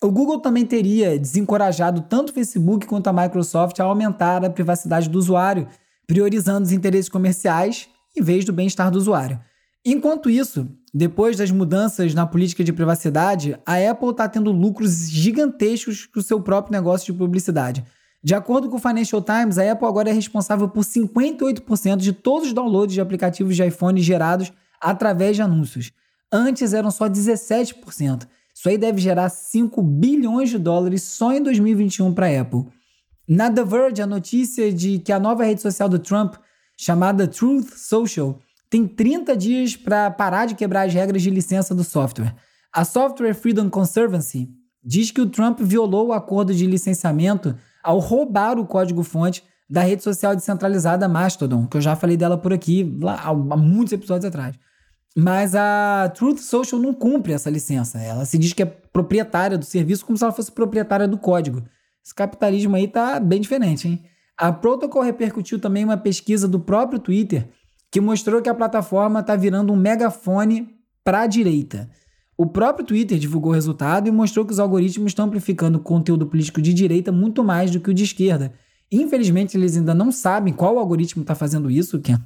O 0.02 0.10
Google 0.10 0.40
também 0.40 0.64
teria 0.64 1.18
desencorajado 1.18 2.02
tanto 2.02 2.30
o 2.30 2.32
Facebook 2.32 2.86
quanto 2.86 3.08
a 3.08 3.12
Microsoft 3.12 3.80
a 3.80 3.84
aumentar 3.84 4.44
a 4.44 4.50
privacidade 4.50 5.08
do 5.08 5.18
usuário, 5.18 5.66
priorizando 6.06 6.62
os 6.62 6.72
interesses 6.72 7.08
comerciais 7.08 7.88
em 8.16 8.22
vez 8.22 8.44
do 8.44 8.52
bem-estar 8.52 8.90
do 8.90 8.98
usuário. 8.98 9.40
Enquanto 9.84 10.28
isso, 10.28 10.68
depois 10.92 11.36
das 11.36 11.50
mudanças 11.50 12.12
na 12.12 12.26
política 12.26 12.64
de 12.64 12.72
privacidade, 12.72 13.58
a 13.64 13.76
Apple 13.90 14.10
está 14.10 14.28
tendo 14.28 14.50
lucros 14.50 15.08
gigantescos 15.08 16.06
com 16.06 16.20
o 16.20 16.22
seu 16.22 16.40
próprio 16.40 16.72
negócio 16.72 17.12
de 17.12 17.18
publicidade. 17.18 17.84
De 18.26 18.34
acordo 18.34 18.68
com 18.68 18.74
o 18.74 18.80
Financial 18.80 19.22
Times, 19.22 19.56
a 19.56 19.70
Apple 19.70 19.86
agora 19.86 20.10
é 20.10 20.12
responsável 20.12 20.68
por 20.68 20.82
58% 20.82 21.98
de 21.98 22.12
todos 22.12 22.48
os 22.48 22.52
downloads 22.52 22.92
de 22.92 23.00
aplicativos 23.00 23.54
de 23.54 23.64
iPhone 23.64 24.02
gerados 24.02 24.52
através 24.80 25.36
de 25.36 25.42
anúncios. 25.42 25.92
Antes 26.32 26.72
eram 26.72 26.90
só 26.90 27.08
17%. 27.08 28.26
Isso 28.52 28.68
aí 28.68 28.76
deve 28.76 29.00
gerar 29.00 29.28
5 29.28 29.80
bilhões 29.80 30.50
de 30.50 30.58
dólares 30.58 31.04
só 31.04 31.32
em 31.32 31.40
2021 31.40 32.12
para 32.12 32.26
a 32.26 32.40
Apple. 32.40 32.64
Na 33.28 33.48
The 33.48 33.62
Verge, 33.62 34.02
a 34.02 34.08
notícia 34.08 34.72
de 34.72 34.98
que 34.98 35.12
a 35.12 35.20
nova 35.20 35.44
rede 35.44 35.62
social 35.62 35.88
do 35.88 36.00
Trump, 36.00 36.34
chamada 36.76 37.28
Truth 37.28 37.74
Social, 37.76 38.40
tem 38.68 38.88
30 38.88 39.36
dias 39.36 39.76
para 39.76 40.10
parar 40.10 40.46
de 40.46 40.56
quebrar 40.56 40.88
as 40.88 40.92
regras 40.92 41.22
de 41.22 41.30
licença 41.30 41.72
do 41.76 41.84
software. 41.84 42.34
A 42.72 42.84
Software 42.84 43.34
Freedom 43.34 43.70
Conservancy 43.70 44.50
diz 44.84 45.12
que 45.12 45.20
o 45.20 45.30
Trump 45.30 45.60
violou 45.60 46.08
o 46.08 46.12
acordo 46.12 46.52
de 46.52 46.66
licenciamento 46.66 47.56
ao 47.87 48.01
roubar 48.01 48.59
o 48.59 48.66
código-fonte 48.66 49.44
da 49.70 49.81
rede 49.81 50.03
social 50.03 50.35
descentralizada 50.35 51.09
Mastodon, 51.09 51.68
que 51.68 51.77
eu 51.77 51.81
já 51.81 51.94
falei 51.94 52.16
dela 52.16 52.37
por 52.37 52.53
aqui 52.53 52.99
lá, 53.01 53.20
há 53.22 53.57
muitos 53.57 53.92
episódios 53.92 54.25
atrás. 54.25 54.57
Mas 55.16 55.55
a 55.55 56.12
Truth 56.14 56.40
Social 56.40 56.81
não 56.81 56.92
cumpre 56.92 57.33
essa 57.33 57.49
licença. 57.49 57.99
Ela 57.99 58.25
se 58.25 58.37
diz 58.37 58.53
que 58.53 58.62
é 58.62 58.66
proprietária 58.66 59.57
do 59.57 59.64
serviço 59.64 60.05
como 60.05 60.18
se 60.18 60.25
ela 60.25 60.33
fosse 60.33 60.51
proprietária 60.51 61.07
do 61.07 61.16
código. 61.16 61.62
Esse 62.05 62.14
capitalismo 62.14 62.75
aí 62.75 62.88
tá 62.88 63.20
bem 63.20 63.40
diferente, 63.40 63.88
hein? 63.88 64.05
A 64.37 64.53
Protocol 64.53 65.03
repercutiu 65.03 65.59
também 65.59 65.85
uma 65.85 65.96
pesquisa 65.96 66.46
do 66.46 66.61
próprio 66.61 66.99
Twitter 66.99 67.49
que 67.90 68.01
mostrou 68.01 68.42
que 68.42 68.49
a 68.49 68.55
plataforma 68.55 69.20
está 69.20 69.37
virando 69.37 69.72
um 69.72 69.77
megafone 69.77 70.77
para 71.03 71.20
a 71.20 71.27
direita. 71.27 71.88
O 72.38 72.44
próprio 72.44 72.85
Twitter 72.85 73.18
divulgou 73.18 73.51
o 73.53 73.55
resultado 73.55 74.09
e 74.09 74.12
mostrou 74.12 74.44
que 74.44 74.53
os 74.53 74.59
algoritmos 74.59 75.11
estão 75.11 75.27
amplificando 75.27 75.79
o 75.79 75.81
conteúdo 75.81 76.27
político 76.27 76.61
de 76.61 76.75
direita 76.75 77.11
muito 77.11 77.42
mais 77.42 77.70
do 77.70 77.81
que 77.81 77.90
o 77.90 77.94
de 77.94 78.05
esquerda. 78.05 78.53
Infelizmente, 78.92 79.57
eles 79.57 79.77
ainda 79.77 79.94
não 79.94 80.12
sabem 80.12 80.53
qual 80.53 80.79
algoritmo 80.79 81.22
está 81.22 81.35
fazendo 81.35 81.70
isso, 81.70 81.99
que 81.99 82.12
é 82.12 82.18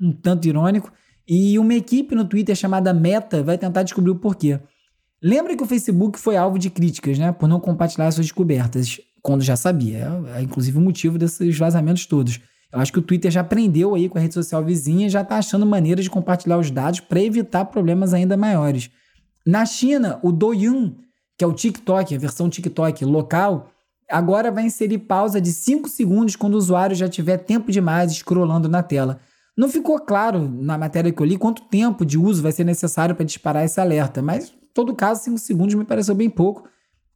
um 0.00 0.12
tanto 0.12 0.46
irônico, 0.46 0.92
e 1.28 1.58
uma 1.58 1.74
equipe 1.74 2.14
no 2.14 2.24
Twitter 2.24 2.54
chamada 2.54 2.94
Meta 2.94 3.42
vai 3.42 3.58
tentar 3.58 3.82
descobrir 3.82 4.12
o 4.12 4.16
porquê. 4.16 4.60
Lembra 5.20 5.56
que 5.56 5.62
o 5.62 5.66
Facebook 5.66 6.18
foi 6.18 6.36
alvo 6.36 6.58
de 6.58 6.70
críticas, 6.70 7.18
né, 7.18 7.32
por 7.32 7.48
não 7.48 7.58
compartilhar 7.58 8.10
suas 8.12 8.26
descobertas, 8.26 9.00
quando 9.20 9.42
já 9.42 9.56
sabia. 9.56 10.22
É, 10.34 10.38
é 10.38 10.42
inclusive 10.42 10.78
o 10.78 10.80
motivo 10.80 11.18
desses 11.18 11.58
vazamentos 11.58 12.06
todos. 12.06 12.40
Eu 12.72 12.78
acho 12.78 12.92
que 12.92 12.98
o 12.98 13.02
Twitter 13.02 13.30
já 13.30 13.40
aprendeu 13.40 13.94
aí 13.94 14.08
com 14.08 14.18
a 14.18 14.20
rede 14.20 14.34
social 14.34 14.62
vizinha 14.64 15.06
e 15.06 15.10
já 15.10 15.22
está 15.22 15.38
achando 15.38 15.66
maneiras 15.66 16.04
de 16.04 16.10
compartilhar 16.10 16.58
os 16.58 16.70
dados 16.70 17.00
para 17.00 17.20
evitar 17.20 17.64
problemas 17.64 18.14
ainda 18.14 18.36
maiores. 18.36 18.90
Na 19.46 19.64
China, 19.64 20.18
o 20.24 20.32
Douyin, 20.32 20.96
que 21.38 21.44
é 21.44 21.46
o 21.46 21.52
TikTok, 21.52 22.12
a 22.12 22.18
versão 22.18 22.50
TikTok 22.50 23.04
local, 23.04 23.70
agora 24.10 24.50
vai 24.50 24.64
inserir 24.64 24.98
pausa 24.98 25.40
de 25.40 25.52
5 25.52 25.88
segundos 25.88 26.34
quando 26.34 26.54
o 26.54 26.58
usuário 26.58 26.96
já 26.96 27.08
tiver 27.08 27.38
tempo 27.38 27.70
demais 27.70 28.12
scrollando 28.12 28.68
na 28.68 28.82
tela. 28.82 29.20
Não 29.56 29.68
ficou 29.68 30.00
claro 30.00 30.48
na 30.48 30.76
matéria 30.76 31.12
que 31.12 31.22
eu 31.22 31.26
li 31.26 31.38
quanto 31.38 31.62
tempo 31.62 32.04
de 32.04 32.18
uso 32.18 32.42
vai 32.42 32.50
ser 32.50 32.64
necessário 32.64 33.14
para 33.14 33.24
disparar 33.24 33.64
esse 33.64 33.80
alerta, 33.80 34.20
mas 34.20 34.48
em 34.48 34.74
todo 34.74 34.94
caso, 34.94 35.22
5 35.22 35.38
segundos 35.38 35.74
me 35.76 35.84
pareceu 35.84 36.14
bem 36.14 36.28
pouco, 36.28 36.68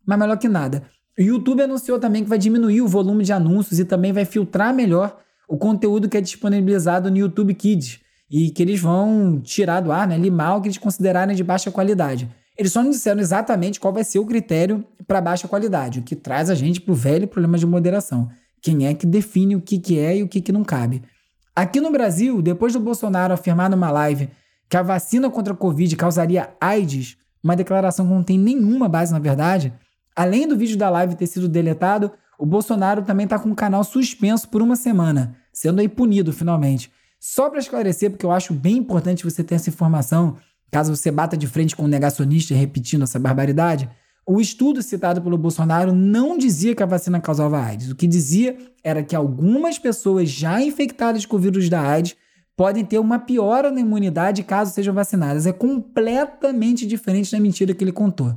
mas 0.07 0.17
melhor 0.17 0.39
que 0.39 0.49
nada. 0.49 0.85
O 1.19 1.23
YouTube 1.23 1.63
anunciou 1.63 1.99
também 1.99 2.23
que 2.23 2.31
vai 2.31 2.39
diminuir 2.39 2.81
o 2.81 2.89
volume 2.89 3.25
de 3.25 3.33
anúncios 3.33 3.81
e 3.81 3.85
também 3.85 4.13
vai 4.13 4.25
filtrar 4.25 4.73
melhor 4.73 5.19
o 5.49 5.59
conteúdo 5.59 6.09
que 6.09 6.17
é 6.17 6.21
disponibilizado 6.21 7.11
no 7.11 7.19
YouTube 7.19 7.53
Kids 7.55 8.01
e 8.31 8.51
que 8.51 8.63
eles 8.63 8.81
vão 8.81 9.41
tirar 9.41 9.81
do 9.81 9.91
ar, 9.91 10.07
né, 10.07 10.17
limar 10.17 10.57
o 10.57 10.61
que 10.61 10.69
eles 10.69 10.79
considerarem 10.79 11.35
de 11.35 11.43
baixa 11.43 11.71
qualidade. 11.71 12.31
Eles 12.57 12.73
só 12.73 12.83
não 12.83 12.91
disseram 12.91 13.21
exatamente 13.21 13.81
qual 13.81 13.93
vai 13.93 14.05
ser 14.05 14.19
o 14.19 14.27
critério 14.27 14.85
para 15.07 15.21
baixa 15.21 15.49
qualidade, 15.49 16.01
o 16.01 16.03
que 16.03 16.15
traz 16.15 16.51
a 16.51 16.55
gente 16.55 16.81
para 16.81 16.93
o 16.93 16.95
velho 16.95 17.27
problema 17.27 17.59
de 17.59 17.67
moderação. 17.67 18.29
Quem 18.63 18.87
é 18.87 18.95
que 18.95 19.07
define 19.07 19.57
o 19.57 19.61
que, 19.61 19.79
que 19.79 19.99
é 19.99 20.19
e 20.19 20.23
o 20.23 20.29
que, 20.29 20.41
que 20.41 20.53
não 20.53 20.63
cabe? 20.63 21.03
Aqui 21.57 21.81
no 21.81 21.91
Brasil, 21.91 22.41
depois 22.41 22.73
do 22.73 22.81
Bolsonaro 22.81 23.35
afirmar 23.35 23.69
numa 23.71 23.91
live 23.91 24.29
que 24.69 24.77
a 24.77 24.83
vacina 24.83 25.29
contra 25.29 25.53
a 25.53 25.57
Covid 25.57 25.97
causaria 25.97 26.51
AIDS, 26.61 27.17
uma 27.43 27.57
declaração 27.57 28.07
que 28.07 28.13
não 28.13 28.23
tem 28.23 28.39
nenhuma 28.39 28.89
base 28.89 29.13
na 29.13 29.19
verdade, 29.19 29.73
além 30.15 30.47
do 30.47 30.57
vídeo 30.57 30.77
da 30.77 30.89
live 30.91 31.17
ter 31.17 31.27
sido 31.27 31.49
deletado, 31.49 32.13
o 32.39 32.47
Bolsonaro 32.47 33.03
também 33.03 33.25
está 33.25 33.39
com 33.39 33.51
o 33.51 33.55
canal 33.55 33.83
suspenso 33.83 34.49
por 34.49 34.63
uma 34.63 34.77
semana, 34.77 35.35
sendo 35.53 35.81
aí 35.81 35.89
punido 35.89 36.33
finalmente. 36.33 36.91
Só 37.21 37.51
para 37.51 37.59
esclarecer, 37.59 38.11
porque 38.11 38.25
eu 38.25 38.33
acho 38.33 38.55
bem 38.55 38.79
importante 38.79 39.25
você 39.25 39.45
ter 39.45 39.57
essa 39.57 39.69
informação, 39.69 40.39
caso 40.73 40.97
você 40.97 41.11
bata 41.11 41.37
de 41.37 41.47
frente 41.47 41.77
com 41.77 41.85
um 41.85 41.89
negacionista 41.89 42.55
repetindo 42.55 43.03
essa 43.03 43.19
barbaridade, 43.19 43.91
o 44.27 44.41
estudo 44.41 44.83
citado 44.83 45.21
pelo 45.21 45.37
Bolsonaro 45.37 45.93
não 45.93 46.39
dizia 46.39 46.75
que 46.75 46.83
a 46.83 46.87
vacina 46.87 47.21
causava 47.21 47.61
AIDS. 47.61 47.91
O 47.91 47.97
que 47.97 48.07
dizia 48.07 48.57
era 48.83 49.03
que 49.03 49.15
algumas 49.15 49.79
pessoas 49.79 50.31
já 50.31 50.63
infectadas 50.63 51.27
com 51.27 51.37
o 51.37 51.39
vírus 51.39 51.69
da 51.69 51.83
AIDS 51.83 52.17
podem 52.57 52.85
ter 52.85 52.99
uma 52.99 53.19
piora 53.19 53.71
na 53.71 53.81
imunidade 53.81 54.43
caso 54.43 54.73
sejam 54.73 54.95
vacinadas. 54.95 55.47
É 55.47 55.53
completamente 55.53 56.87
diferente 56.87 57.33
da 57.33 57.41
mentira 57.41 57.75
que 57.75 57.85
ele 57.85 57.93
contou. 57.93 58.35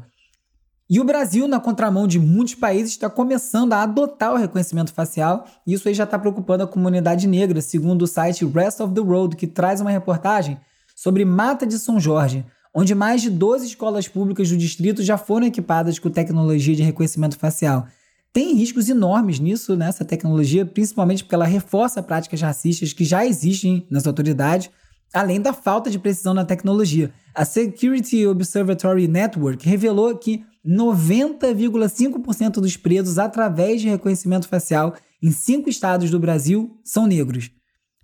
E 0.93 0.99
o 0.99 1.03
Brasil, 1.03 1.47
na 1.47 1.59
contramão 1.59 2.05
de 2.05 2.19
muitos 2.19 2.53
países, 2.53 2.91
está 2.91 3.09
começando 3.09 3.73
a 3.73 3.81
adotar 3.81 4.31
o 4.31 4.37
reconhecimento 4.37 4.93
facial. 4.93 5.47
E 5.65 5.73
isso 5.73 5.87
aí 5.87 5.93
já 5.95 6.03
está 6.03 6.19
preocupando 6.19 6.61
a 6.61 6.67
comunidade 6.67 7.27
negra, 7.27 7.61
segundo 7.61 8.03
o 8.03 8.07
site 8.07 8.45
Rest 8.45 8.79
of 8.79 8.93
the 8.93 9.01
Road, 9.01 9.35
que 9.35 9.47
traz 9.47 9.81
uma 9.81 9.89
reportagem 9.89 10.55
sobre 10.95 11.25
Mata 11.25 11.65
de 11.65 11.79
São 11.79 11.99
Jorge, 11.99 12.45
onde 12.75 12.93
mais 12.93 13.23
de 13.23 13.31
12 13.31 13.65
escolas 13.65 14.07
públicas 14.07 14.47
do 14.51 14.55
distrito 14.55 15.01
já 15.01 15.17
foram 15.17 15.47
equipadas 15.47 15.97
com 15.97 16.11
tecnologia 16.11 16.75
de 16.75 16.83
reconhecimento 16.83 17.39
facial. 17.39 17.87
Tem 18.31 18.53
riscos 18.53 18.87
enormes 18.87 19.39
nisso, 19.39 19.75
nessa 19.75 20.05
tecnologia, 20.05 20.63
principalmente 20.63 21.23
porque 21.23 21.33
ela 21.33 21.45
reforça 21.45 22.03
práticas 22.03 22.39
racistas 22.39 22.93
que 22.93 23.03
já 23.03 23.25
existem 23.25 23.87
nas 23.89 24.05
autoridades, 24.05 24.69
além 25.13 25.39
da 25.39 25.53
falta 25.53 25.89
de 25.89 25.99
precisão 25.99 26.33
na 26.33 26.43
tecnologia. 26.43 27.13
A 27.35 27.45
Security 27.45 28.25
Observatory 28.25 29.07
Network 29.07 29.67
revelou 29.67 30.15
que 30.17 30.43
90,5% 30.65 32.53
dos 32.53 32.77
presos 32.77 33.19
através 33.19 33.81
de 33.81 33.89
reconhecimento 33.89 34.47
facial 34.47 34.95
em 35.21 35.31
cinco 35.31 35.69
estados 35.69 36.09
do 36.09 36.19
Brasil 36.19 36.77
são 36.83 37.05
negros. 37.05 37.51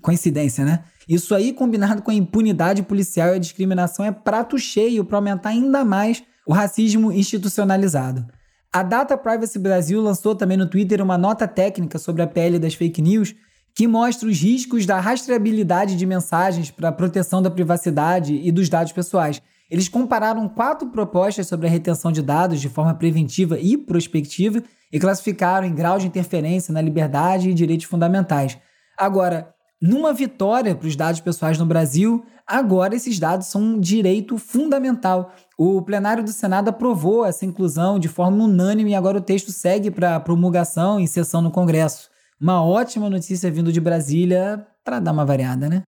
Coincidência, 0.02 0.63
né? 0.63 0.84
Isso 1.08 1.34
aí, 1.34 1.52
combinado 1.52 2.02
com 2.02 2.12
a 2.12 2.13
impunidade 2.13 2.84
policial 2.84 3.30
e 3.30 3.36
a 3.36 3.39
discriminação, 3.39 4.06
é 4.06 4.12
prato 4.12 4.58
cheio 4.58 5.04
para 5.04 5.17
aumentar 5.17 5.50
ainda 5.50 5.84
mais 5.84 6.24
o 6.48 6.54
racismo 6.54 7.12
institucionalizado. 7.12 8.26
A 8.72 8.84
Data 8.84 9.17
Privacy 9.17 9.58
Brasil 9.58 10.00
lançou 10.00 10.36
também 10.36 10.56
no 10.56 10.69
Twitter 10.69 11.02
uma 11.02 11.17
nota 11.17 11.48
técnica 11.48 11.98
sobre 11.98 12.22
a 12.22 12.28
pele 12.28 12.60
das 12.60 12.76
fake 12.76 13.02
news 13.02 13.34
que 13.73 13.88
mostra 13.88 14.27
os 14.27 14.39
riscos 14.41 14.86
da 14.86 14.99
rastreabilidade 14.99 15.95
de 15.95 16.05
mensagens 16.05 16.69
para 16.71 16.89
a 16.89 16.91
proteção 16.91 17.41
da 17.41 17.49
privacidade 17.49 18.34
e 18.36 18.51
dos 18.51 18.69
dados 18.69 18.91
pessoais. 18.91 19.41
Eles 19.69 19.88
compararam 19.88 20.49
quatro 20.49 20.89
propostas 20.89 21.47
sobre 21.47 21.67
a 21.67 21.69
retenção 21.69 22.12
de 22.12 22.21
dados 22.21 22.60
de 22.60 22.69
forma 22.69 22.93
preventiva 22.95 23.60
e 23.60 23.77
prospectiva 23.77 24.63
e 24.91 24.99
classificaram 24.99 25.67
em 25.67 25.75
grau 25.75 25.99
de 25.99 26.08
interferência 26.08 26.73
na 26.73 26.82
liberdade 26.82 27.49
e 27.49 27.53
direitos 27.53 27.86
fundamentais. 27.86 28.58
Agora, 28.97 29.53
numa 29.82 30.12
vitória 30.12 30.75
para 30.75 30.88
os 30.88 30.95
dados 30.95 31.21
pessoais 31.21 31.58
no 31.58 31.65
Brasil, 31.65 32.25
agora 32.45 32.95
esses 32.95 33.17
dados 33.17 33.47
são 33.47 33.62
um 33.62 33.79
direito 33.79 34.38
fundamental. 34.38 35.34
O 35.58 35.82
plenário 35.82 36.23
do 36.23 36.32
Senado 36.32 36.69
aprovou 36.69 37.25
essa 37.25 37.45
inclusão 37.45 37.99
de 37.99 38.10
forma 38.10 38.43
unânime 38.43 38.91
e 38.91 38.95
agora 38.95 39.19
o 39.19 39.21
texto 39.21 39.51
segue 39.51 39.89
para 39.91 40.19
promulgação 40.19 40.99
em 40.99 41.08
sessão 41.08 41.41
no 41.41 41.51
Congresso. 41.51 42.10
Uma 42.39 42.63
ótima 42.63 43.10
notícia 43.10 43.52
vindo 43.52 43.71
de 43.71 43.82
Brasília 43.82 44.65
para 44.84 44.99
dar 44.99 45.12
uma 45.12 45.25
variada, 45.25 45.67
né? 45.67 45.84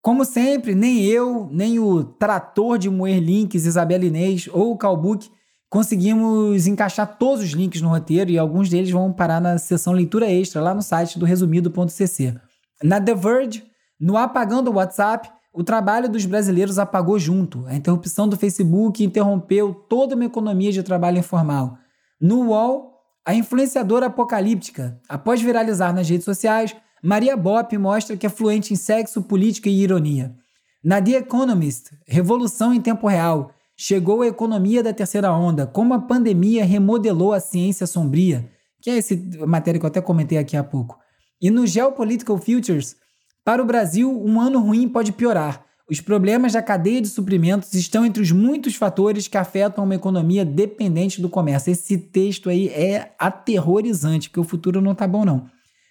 Como 0.00 0.24
sempre, 0.24 0.74
nem 0.74 1.04
eu, 1.04 1.48
nem 1.50 1.78
o 1.80 2.04
trator 2.04 2.78
de 2.78 2.88
moer 2.88 3.20
links 3.20 3.66
Isabela 3.66 4.04
Inês 4.04 4.48
ou 4.52 4.72
o 4.72 4.76
Calbook 4.78 5.28
conseguimos 5.68 6.66
encaixar 6.66 7.18
todos 7.18 7.44
os 7.44 7.50
links 7.50 7.82
no 7.82 7.88
roteiro 7.88 8.30
e 8.30 8.38
alguns 8.38 8.70
deles 8.70 8.90
vão 8.90 9.12
parar 9.12 9.40
na 9.40 9.58
seção 9.58 9.92
leitura 9.92 10.30
extra 10.30 10.62
lá 10.62 10.72
no 10.72 10.82
site 10.82 11.18
do 11.18 11.26
resumido.cc. 11.26 12.34
Na 12.82 13.00
The 13.00 13.14
Verge, 13.14 13.64
no 14.00 14.16
apagão 14.16 14.62
do 14.62 14.72
WhatsApp, 14.72 15.28
o 15.52 15.64
trabalho 15.64 16.08
dos 16.08 16.24
brasileiros 16.24 16.78
apagou 16.78 17.18
junto. 17.18 17.66
A 17.66 17.74
interrupção 17.74 18.28
do 18.28 18.36
Facebook 18.36 19.02
interrompeu 19.02 19.74
toda 19.74 20.14
uma 20.14 20.24
economia 20.24 20.70
de 20.70 20.82
trabalho 20.82 21.18
informal. 21.18 21.76
No 22.20 22.50
UOL, 22.50 22.97
a 23.28 23.34
influenciadora 23.34 24.06
apocalíptica, 24.06 24.98
após 25.08 25.42
viralizar 25.42 25.92
nas 25.92 26.08
redes 26.08 26.24
sociais, 26.24 26.74
Maria 27.02 27.36
Bop 27.36 27.76
mostra 27.76 28.16
que 28.16 28.26
é 28.26 28.30
fluente 28.30 28.72
em 28.72 28.76
sexo, 28.76 29.22
política 29.22 29.68
e 29.68 29.82
ironia. 29.82 30.34
Na 30.82 31.02
The 31.02 31.18
Economist, 31.18 31.90
revolução 32.06 32.72
em 32.72 32.80
tempo 32.80 33.06
real, 33.06 33.52
Chegou 33.80 34.22
a 34.22 34.26
economia 34.26 34.82
da 34.82 34.92
terceira 34.92 35.32
onda, 35.32 35.64
como 35.64 35.94
a 35.94 36.00
pandemia 36.00 36.64
remodelou 36.64 37.32
a 37.32 37.38
ciência 37.38 37.86
sombria, 37.86 38.50
que 38.82 38.90
é 38.90 38.98
essa 38.98 39.14
matéria 39.46 39.78
que 39.78 39.86
eu 39.86 39.88
até 39.88 40.00
comentei 40.00 40.36
aqui 40.36 40.56
há 40.56 40.64
pouco. 40.64 40.98
E 41.40 41.48
no 41.48 41.64
Geopolitical 41.64 42.36
Futures, 42.38 42.96
para 43.44 43.62
o 43.62 43.64
Brasil, 43.64 44.10
um 44.10 44.40
ano 44.40 44.58
ruim 44.58 44.88
pode 44.88 45.12
piorar. 45.12 45.64
Os 45.90 46.02
problemas 46.02 46.52
da 46.52 46.62
cadeia 46.62 47.00
de 47.00 47.08
suprimentos 47.08 47.72
estão 47.72 48.04
entre 48.04 48.22
os 48.22 48.30
muitos 48.30 48.74
fatores 48.74 49.26
que 49.26 49.38
afetam 49.38 49.84
uma 49.84 49.94
economia 49.94 50.44
dependente 50.44 51.20
do 51.20 51.30
comércio. 51.30 51.70
Esse 51.70 51.96
texto 51.96 52.50
aí 52.50 52.68
é 52.68 53.12
aterrorizante, 53.18 54.28
porque 54.28 54.40
o 54.40 54.44
futuro 54.44 54.82
não 54.82 54.94
tá 54.94 55.08
bom 55.08 55.24
não. 55.24 55.46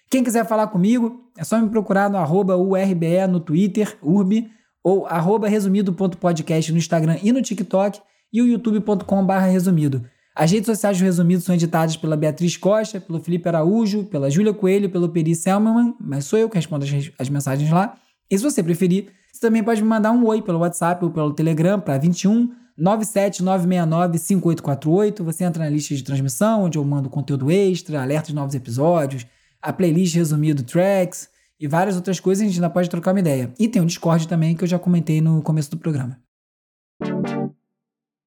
Quem 0.08 0.22
quiser 0.22 0.46
falar 0.46 0.68
comigo, 0.68 1.20
é 1.36 1.42
só 1.42 1.60
me 1.60 1.68
procurar 1.68 2.08
no 2.08 2.16
arroba 2.16 2.56
URBE 2.56 3.26
no 3.28 3.40
Twitter, 3.40 3.98
urb, 4.00 4.48
ou 4.84 5.04
arroba 5.06 5.48
resumido.podcast 5.48 6.70
no 6.70 6.78
Instagram 6.78 7.18
e 7.20 7.32
no 7.32 7.42
TikTok 7.42 8.00
e 8.32 8.40
o 8.40 8.46
youtube.com.br 8.46 9.32
resumido. 9.50 10.04
As 10.34 10.52
redes 10.52 10.66
sociais 10.66 10.96
do 10.96 11.04
Resumido 11.04 11.42
são 11.42 11.52
editadas 11.52 11.96
pela 11.96 12.16
Beatriz 12.16 12.56
Costa, 12.56 13.00
pelo 13.00 13.18
Felipe 13.18 13.48
Araújo, 13.48 14.04
pela 14.04 14.30
Júlia 14.30 14.54
Coelho, 14.54 14.88
pelo 14.88 15.08
Peri 15.08 15.34
Selman, 15.34 15.96
mas 16.00 16.26
sou 16.26 16.38
eu 16.38 16.48
que 16.48 16.54
respondo 16.54 16.84
as, 16.84 17.10
as 17.18 17.28
mensagens 17.28 17.68
lá. 17.68 17.98
E 18.30 18.36
se 18.36 18.44
você 18.44 18.62
preferir, 18.62 19.08
você 19.32 19.40
também 19.40 19.62
pode 19.62 19.82
me 19.82 19.88
mandar 19.88 20.12
um 20.12 20.26
oi 20.26 20.42
pelo 20.42 20.58
WhatsApp 20.58 21.04
ou 21.04 21.10
pelo 21.10 21.32
Telegram 21.32 21.80
para 21.80 21.98
21 21.98 22.50
97969 22.76 24.18
5848. 24.18 25.24
Você 25.24 25.44
entra 25.44 25.64
na 25.64 25.70
lista 25.70 25.94
de 25.94 26.04
transmissão, 26.04 26.64
onde 26.64 26.78
eu 26.78 26.84
mando 26.84 27.08
conteúdo 27.08 27.50
extra, 27.50 28.02
alertas 28.02 28.28
de 28.28 28.34
novos 28.34 28.54
episódios, 28.54 29.26
a 29.60 29.72
playlist 29.72 30.14
resumido 30.14 30.62
tracks 30.62 31.28
e 31.58 31.66
várias 31.66 31.96
outras 31.96 32.20
coisas, 32.20 32.42
a 32.42 32.46
gente 32.46 32.56
ainda 32.56 32.70
pode 32.70 32.88
trocar 32.88 33.12
uma 33.12 33.20
ideia. 33.20 33.52
E 33.58 33.66
tem 33.66 33.82
o 33.82 33.86
Discord 33.86 34.28
também, 34.28 34.54
que 34.54 34.62
eu 34.62 34.68
já 34.68 34.78
comentei 34.78 35.20
no 35.20 35.42
começo 35.42 35.70
do 35.70 35.78
programa. 35.78 36.20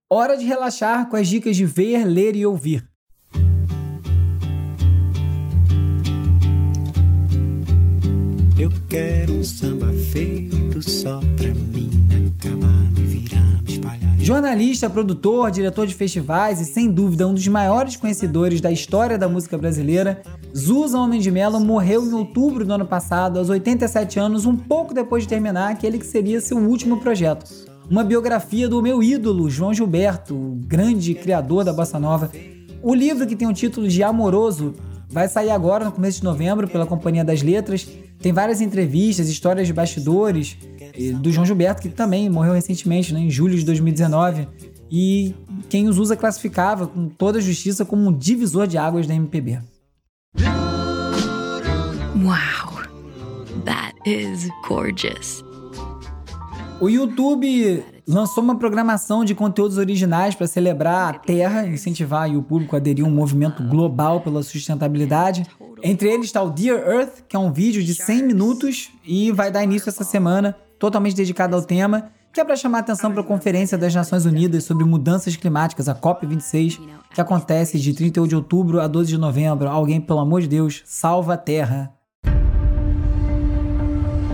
Hora 0.10 0.36
de 0.36 0.44
relaxar 0.44 1.08
com 1.08 1.16
as 1.16 1.28
dicas 1.30 1.56
de 1.56 1.66
ver, 1.66 2.04
ler 2.04 2.36
e 2.36 2.46
ouvir. 2.46 2.86
Eu 8.60 8.70
quero 8.90 9.34
um 9.34 9.44
samba 9.44 9.91
feito 10.12 10.82
só 10.82 11.21
pra 11.38 11.47
mim, 11.47 11.89
na 12.10 12.30
cama 12.43 12.67
me 12.97 13.04
virar, 13.06 13.63
me 13.63 13.71
espalhar. 13.71 14.19
Jornalista, 14.19 14.89
produtor, 14.89 15.50
diretor 15.50 15.88
de 15.88 15.95
festivais 15.95 16.60
e, 16.60 16.65
sem 16.65 16.91
dúvida, 16.91 17.26
um 17.26 17.34
dos 17.34 17.47
maiores 17.47 17.95
conhecedores 17.95 18.60
da 18.60 18.69
história 18.69 19.17
da 19.17 19.30
música 19.30 19.58
brasileira, 19.58 20.21
Zusa 20.56 21.00
Homem 21.00 21.21
de 21.21 21.32
morreu 21.32 22.06
em 22.06 22.13
outubro 22.13 22.65
do 22.65 22.74
ano 22.74 22.86
passado, 22.86 23.39
aos 23.39 23.50
87 23.50 24.19
anos, 24.19 24.45
um 24.45 24.58
pouco 24.58 24.93
depois 24.93 25.24
de 25.24 25.30
terminar 25.30 25.71
aquele 25.71 25.97
que 25.97 26.06
seria 26.06 26.41
seu 26.41 26.58
último 26.58 27.00
projeto. 27.00 27.50
Uma 27.89 28.04
biografia 28.04 28.67
do 28.67 28.82
meu 28.82 29.02
ídolo, 29.02 29.50
João 29.50 29.74
Gilberto, 29.74 30.36
o 30.36 30.60
grande 30.65 31.13
criador 31.13 31.63
da 31.63 31.71
bossa 31.71 31.97
nova. 31.97 32.30
O 32.84 32.93
livro, 32.93 33.26
que 33.26 33.36
tem 33.36 33.47
o 33.47 33.54
título 33.54 33.88
de 33.88 34.04
Amoroso, 34.04 34.74
vai 35.12 35.28
sair 35.28 35.50
agora, 35.50 35.86
no 35.86 35.91
começo 35.91 36.19
de 36.19 36.24
novembro, 36.24 36.67
pela 36.67 36.86
Companhia 36.86 37.24
das 37.24 37.41
Letras. 37.41 37.88
Tem 38.19 38.32
várias 38.32 38.62
entrevistas, 38.62 39.30
histórias 39.30 39.67
de 39.67 39.74
bastidores 39.74 40.58
do 41.19 41.32
João 41.32 41.45
Gilberto, 41.45 41.82
que 41.82 41.89
também 41.89 42.30
morreu 42.30 42.54
recentemente, 42.54 43.13
né, 43.13 43.19
em 43.19 43.30
julho 43.30 43.58
de 43.58 43.65
2019. 43.65 44.47
E 44.89 45.34
quem 45.69 45.88
os 45.88 45.97
usa 45.97 46.15
classificava 46.15 46.88
com 46.88 47.08
toda 47.08 47.39
a 47.39 47.41
justiça 47.41 47.86
como 47.86 48.08
um 48.08 48.13
divisor 48.13 48.67
de 48.67 48.78
águas 48.78 49.08
da 49.08 49.13
MPB. 49.13 49.60
Wow, 52.24 52.84
that 53.65 53.95
is 54.06 54.50
gorgeous. 54.67 55.43
O 56.82 56.89
YouTube 56.89 57.86
lançou 58.08 58.44
uma 58.44 58.58
programação 58.58 59.24
de 59.24 59.36
conteúdos 59.36 59.78
originais 59.78 60.34
para 60.34 60.48
celebrar 60.48 61.13
a 61.13 61.20
Terra, 61.20 61.67
incentivar 61.67 62.28
o 62.36 62.41
público 62.41 62.76
a 62.76 62.80
aderir 62.80 63.06
a 63.06 63.08
um 63.08 63.12
movimento 63.12 63.62
global 63.62 64.22
pela 64.22 64.41
sustentabilidade. 64.41 65.46
Entre 65.84 66.10
eles 66.10 66.26
está 66.26 66.41
o 66.41 66.50
Dear 66.50 66.80
Earth, 66.80 67.22
que 67.30 67.36
é 67.36 67.39
um 67.39 67.54
vídeo 67.54 67.84
de 67.84 67.94
100 67.94 68.24
minutos 68.24 68.89
e 69.06 69.32
vai 69.32 69.52
dar 69.52 69.63
início 69.63 69.89
essa 69.89 70.04
semana 70.04 70.56
totalmente 70.80 71.15
dedicada 71.15 71.56
ao 71.56 71.62
tema, 71.62 72.10
que 72.34 72.41
é 72.41 72.44
para 72.44 72.56
chamar 72.56 72.80
atenção 72.80 73.12
para 73.12 73.22
a 73.22 73.26
Conferência 73.26 73.78
das 73.78 73.94
Nações 73.94 74.26
Unidas 74.26 74.63
sobre 74.63 74.84
Mudanças 74.84 75.36
Climáticas, 75.36 75.88
a 75.88 75.94
COP26, 75.94 76.80
que 77.13 77.22
acontece 77.22 77.78
de 77.80 77.94
31 77.94 78.26
de 78.26 78.36
outubro 78.36 78.82
a 78.82 78.88
12 78.88 79.08
de 79.08 79.17
novembro. 79.20 79.70
Alguém, 79.70 80.02
pelo 80.02 80.20
amor 80.20 80.41
de 80.41 80.48
Deus, 80.48 80.82
salva 80.84 81.36
a 81.36 81.38
Terra. 81.38 81.94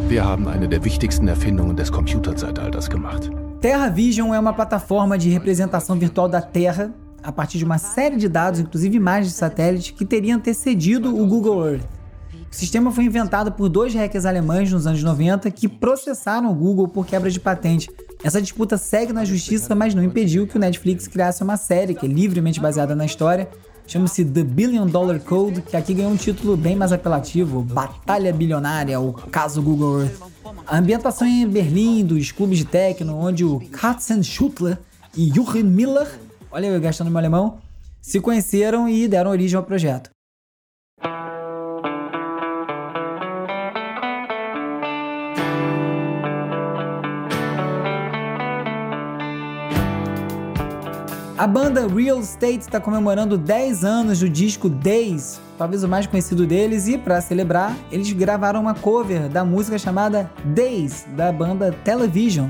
Wir 0.08 0.24
haben 0.24 0.48
eine 0.48 0.70
der 0.70 0.86
wichtigsten 0.86 1.28
Erfindungen 1.28 1.76
des 1.76 1.92
Computerzeitalters 1.92 2.90
gemacht. 2.90 3.30
Terra 3.60 3.90
Vision 3.90 4.34
é 4.34 4.40
uma 4.40 4.54
plataforma 4.54 5.18
de 5.18 5.30
representação 5.30 6.00
virtual 6.00 6.30
da 6.30 6.42
Terra 6.42 6.94
a 7.22 7.30
partir 7.30 7.58
de 7.58 7.66
uma 7.66 7.78
série 7.78 8.16
de 8.16 8.30
dados, 8.30 8.62
inclusive 8.62 8.96
imagens 8.96 9.34
de 9.34 9.38
satélite, 9.38 9.92
que 9.92 10.06
teriam 10.06 10.38
antecedido 10.38 11.14
o 11.14 11.28
Google 11.28 11.68
Earth. 11.68 11.84
O 12.50 12.56
sistema 12.56 12.90
foi 12.90 13.04
inventado 13.04 13.52
por 13.52 13.68
dois 13.68 13.94
hackers 13.94 14.26
alemães 14.26 14.72
nos 14.72 14.88
anos 14.88 15.04
90 15.04 15.52
que 15.52 15.68
processaram 15.68 16.50
o 16.50 16.56
Google 16.56 16.88
por 16.88 17.06
quebra 17.06 17.30
de 17.30 17.42
patente. 17.42 17.90
Essa 18.24 18.42
disputa 18.42 18.78
segue 18.78 19.12
na 19.12 19.26
justiça, 19.26 19.76
mas 19.76 19.94
não 19.94 20.02
impediu 20.02 20.48
que 20.48 20.56
o 20.56 20.60
Netflix 20.60 21.06
criasse 21.10 21.44
uma 21.44 21.58
série 21.58 21.94
que 21.94 22.06
é 22.06 22.10
livremente 22.10 22.62
baseada 22.62 22.96
na 22.96 23.06
história, 23.06 23.50
chama-se 23.88 24.26
The 24.26 24.44
Billion 24.44 24.86
Dollar 24.86 25.20
Code, 25.20 25.62
que 25.62 25.78
aqui 25.78 25.94
ganhou 25.94 26.12
um 26.12 26.18
título 26.18 26.58
bem 26.58 26.76
mais 26.76 26.92
apelativo, 26.92 27.62
Batalha 27.62 28.34
Bilionária, 28.34 29.00
o 29.00 29.14
caso 29.14 29.62
Google 29.62 30.02
Earth. 30.02 30.22
A 30.68 30.78
ambientação 30.78 31.26
é 31.26 31.32
em 31.32 31.48
Berlim, 31.48 32.06
dos 32.06 32.32
clubes 32.32 32.60
de 32.60 32.66
techno, 32.66 33.18
onde 33.18 33.46
o 33.46 33.62
Katzen 33.72 34.22
Schuttler 34.22 34.78
e 35.16 35.34
Jochen 35.34 35.64
Miller, 35.64 36.08
olha 36.52 36.68
eu 36.68 36.82
gastando 36.82 37.10
meu 37.10 37.18
alemão, 37.18 37.60
se 38.02 38.20
conheceram 38.20 38.88
e 38.90 39.08
deram 39.08 39.32
origem 39.32 39.58
ao 39.58 39.64
projeto. 39.64 40.17
A 51.38 51.46
banda 51.46 51.86
Real 51.88 52.20
Estate 52.20 52.62
está 52.62 52.80
comemorando 52.80 53.38
10 53.38 53.86
anos 53.86 54.22
do 54.22 54.28
disco 54.28 54.68
Days, 54.68 55.40
talvez 55.56 55.84
o 55.84 55.88
mais 55.88 56.08
conhecido 56.08 56.48
deles, 56.48 56.88
e 56.88 56.98
para 56.98 57.22
celebrar, 57.22 57.78
eles 57.92 58.12
gravaram 58.12 58.60
uma 58.60 58.74
cover 58.74 59.30
da 59.30 59.46
música 59.46 59.78
chamada 59.78 60.32
Days, 60.44 61.06
da 61.16 61.32
banda 61.32 61.72
Television, 61.84 62.50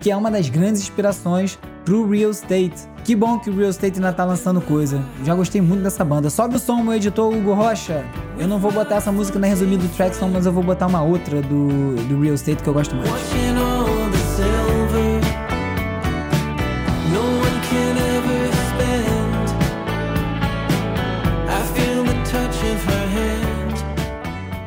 que 0.00 0.10
é 0.10 0.16
uma 0.16 0.30
das 0.30 0.48
grandes 0.48 0.80
inspirações 0.80 1.58
pro 1.84 2.08
Real 2.08 2.30
Estate. 2.30 2.88
Que 3.04 3.14
bom 3.14 3.38
que 3.38 3.50
o 3.50 3.54
Real 3.54 3.68
Estate 3.68 3.96
ainda 3.96 4.14
tá 4.14 4.24
lançando 4.24 4.62
coisa. 4.62 5.02
Já 5.22 5.34
gostei 5.34 5.60
muito 5.60 5.82
dessa 5.82 6.02
banda. 6.02 6.30
Sobe 6.30 6.56
o 6.56 6.58
som, 6.58 6.76
meu 6.76 6.94
editor 6.94 7.34
Hugo 7.34 7.52
Rocha. 7.52 8.02
Eu 8.38 8.48
não 8.48 8.58
vou 8.58 8.72
botar 8.72 8.96
essa 8.96 9.12
música 9.12 9.38
na 9.38 9.46
resumida 9.46 9.82
do 9.82 9.94
Trackson, 9.94 10.28
mas 10.28 10.46
eu 10.46 10.52
vou 10.52 10.62
botar 10.62 10.86
uma 10.86 11.02
outra 11.02 11.42
do, 11.42 11.96
do 12.08 12.18
Real 12.22 12.34
Estate 12.34 12.62
que 12.62 12.68
eu 12.68 12.72
gosto 12.72 12.94
muito. 12.96 13.71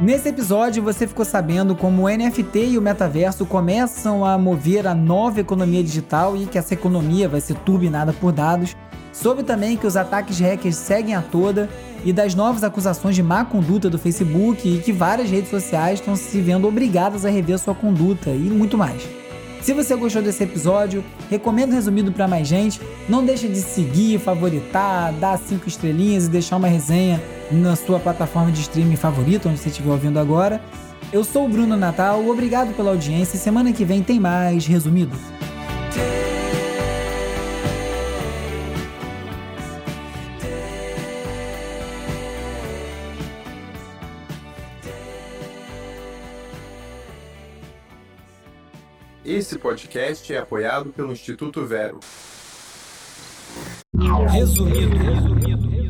Nesse 0.06 0.30
episódio 0.30 0.84
você 0.84 1.08
ficou 1.08 1.26
sabendo 1.26 1.76
como 1.76 2.04
o 2.04 2.08
NFT 2.08 2.60
e 2.60 2.78
o 2.78 2.82
metaverso 2.82 3.44
começam 3.44 4.24
a 4.24 4.38
mover 4.38 4.86
a 4.86 4.94
nova 4.94 5.40
economia 5.40 5.84
digital 5.84 6.38
e 6.38 6.46
que 6.46 6.60
essa 6.60 6.76
economia 6.76 7.28
vai 7.28 7.42
ser 7.42 7.56
turbinada 7.56 8.14
por 8.14 8.32
dados. 8.32 8.76
Soube 9.12 9.42
também 9.42 9.76
que 9.76 9.88
os 9.88 9.98
ataques 9.98 10.40
hackers 10.40 10.76
seguem 10.76 11.16
a 11.16 11.24
toda 11.24 11.68
e 12.04 12.14
das 12.14 12.36
novas 12.36 12.64
acusações 12.64 13.16
de 13.16 13.24
má 13.24 13.46
conduta 13.46 13.90
do 13.90 13.98
Facebook 13.98 14.70
e 14.70 14.78
que 14.78 14.92
várias 14.92 15.28
redes 15.32 15.50
sociais 15.50 16.00
estão 16.00 16.16
se 16.16 16.40
vendo 16.40 16.68
obrigadas 16.68 17.26
a 17.26 17.30
rever 17.32 17.58
sua 17.58 17.74
conduta 17.74 18.30
e 18.30 18.52
muito 18.52 18.78
mais. 18.78 19.02
Se 19.64 19.74
você 19.74 19.96
gostou 19.96 20.22
desse 20.22 20.44
episódio, 20.44 21.04
recomendo 21.32 21.74
resumido 21.74 22.12
para 22.12 22.28
mais 22.28 22.48
gente. 22.48 22.80
Não 23.10 23.26
deixe 23.26 23.48
de 23.48 23.60
seguir, 23.60 24.20
favoritar, 24.20 25.12
dar 25.14 25.40
cinco 25.40 25.68
estrelinhas 25.68 26.28
e 26.28 26.30
deixar 26.30 26.58
uma 26.58 26.68
resenha 26.68 27.20
na 27.52 27.76
sua 27.76 28.00
plataforma 28.00 28.52
de 28.52 28.62
streaming 28.62 28.96
favorita, 28.96 29.50
onde 29.50 29.60
você 29.60 29.70
estiver 29.70 29.92
ouvindo 29.92 30.20
agora. 30.20 30.62
Eu 31.14 31.24
sou 31.24 31.46
o 31.46 31.50
Bruno 31.50 31.78
Natal, 31.78 32.28
obrigado 32.28 32.76
pela 32.76 32.92
audiência 32.92 33.38
e 33.38 33.40
semana 33.40 33.72
que 33.72 33.86
vem 33.86 34.02
tem 34.02 34.20
mais 34.20 34.66
resumido. 34.66 35.16
Esse 49.24 49.58
podcast 49.58 50.32
é 50.34 50.38
apoiado 50.38 50.92
pelo 50.92 51.12
Instituto 51.12 51.66
Vero. 51.66 52.00
Resumido. 54.32 54.98
resumido. 54.98 55.85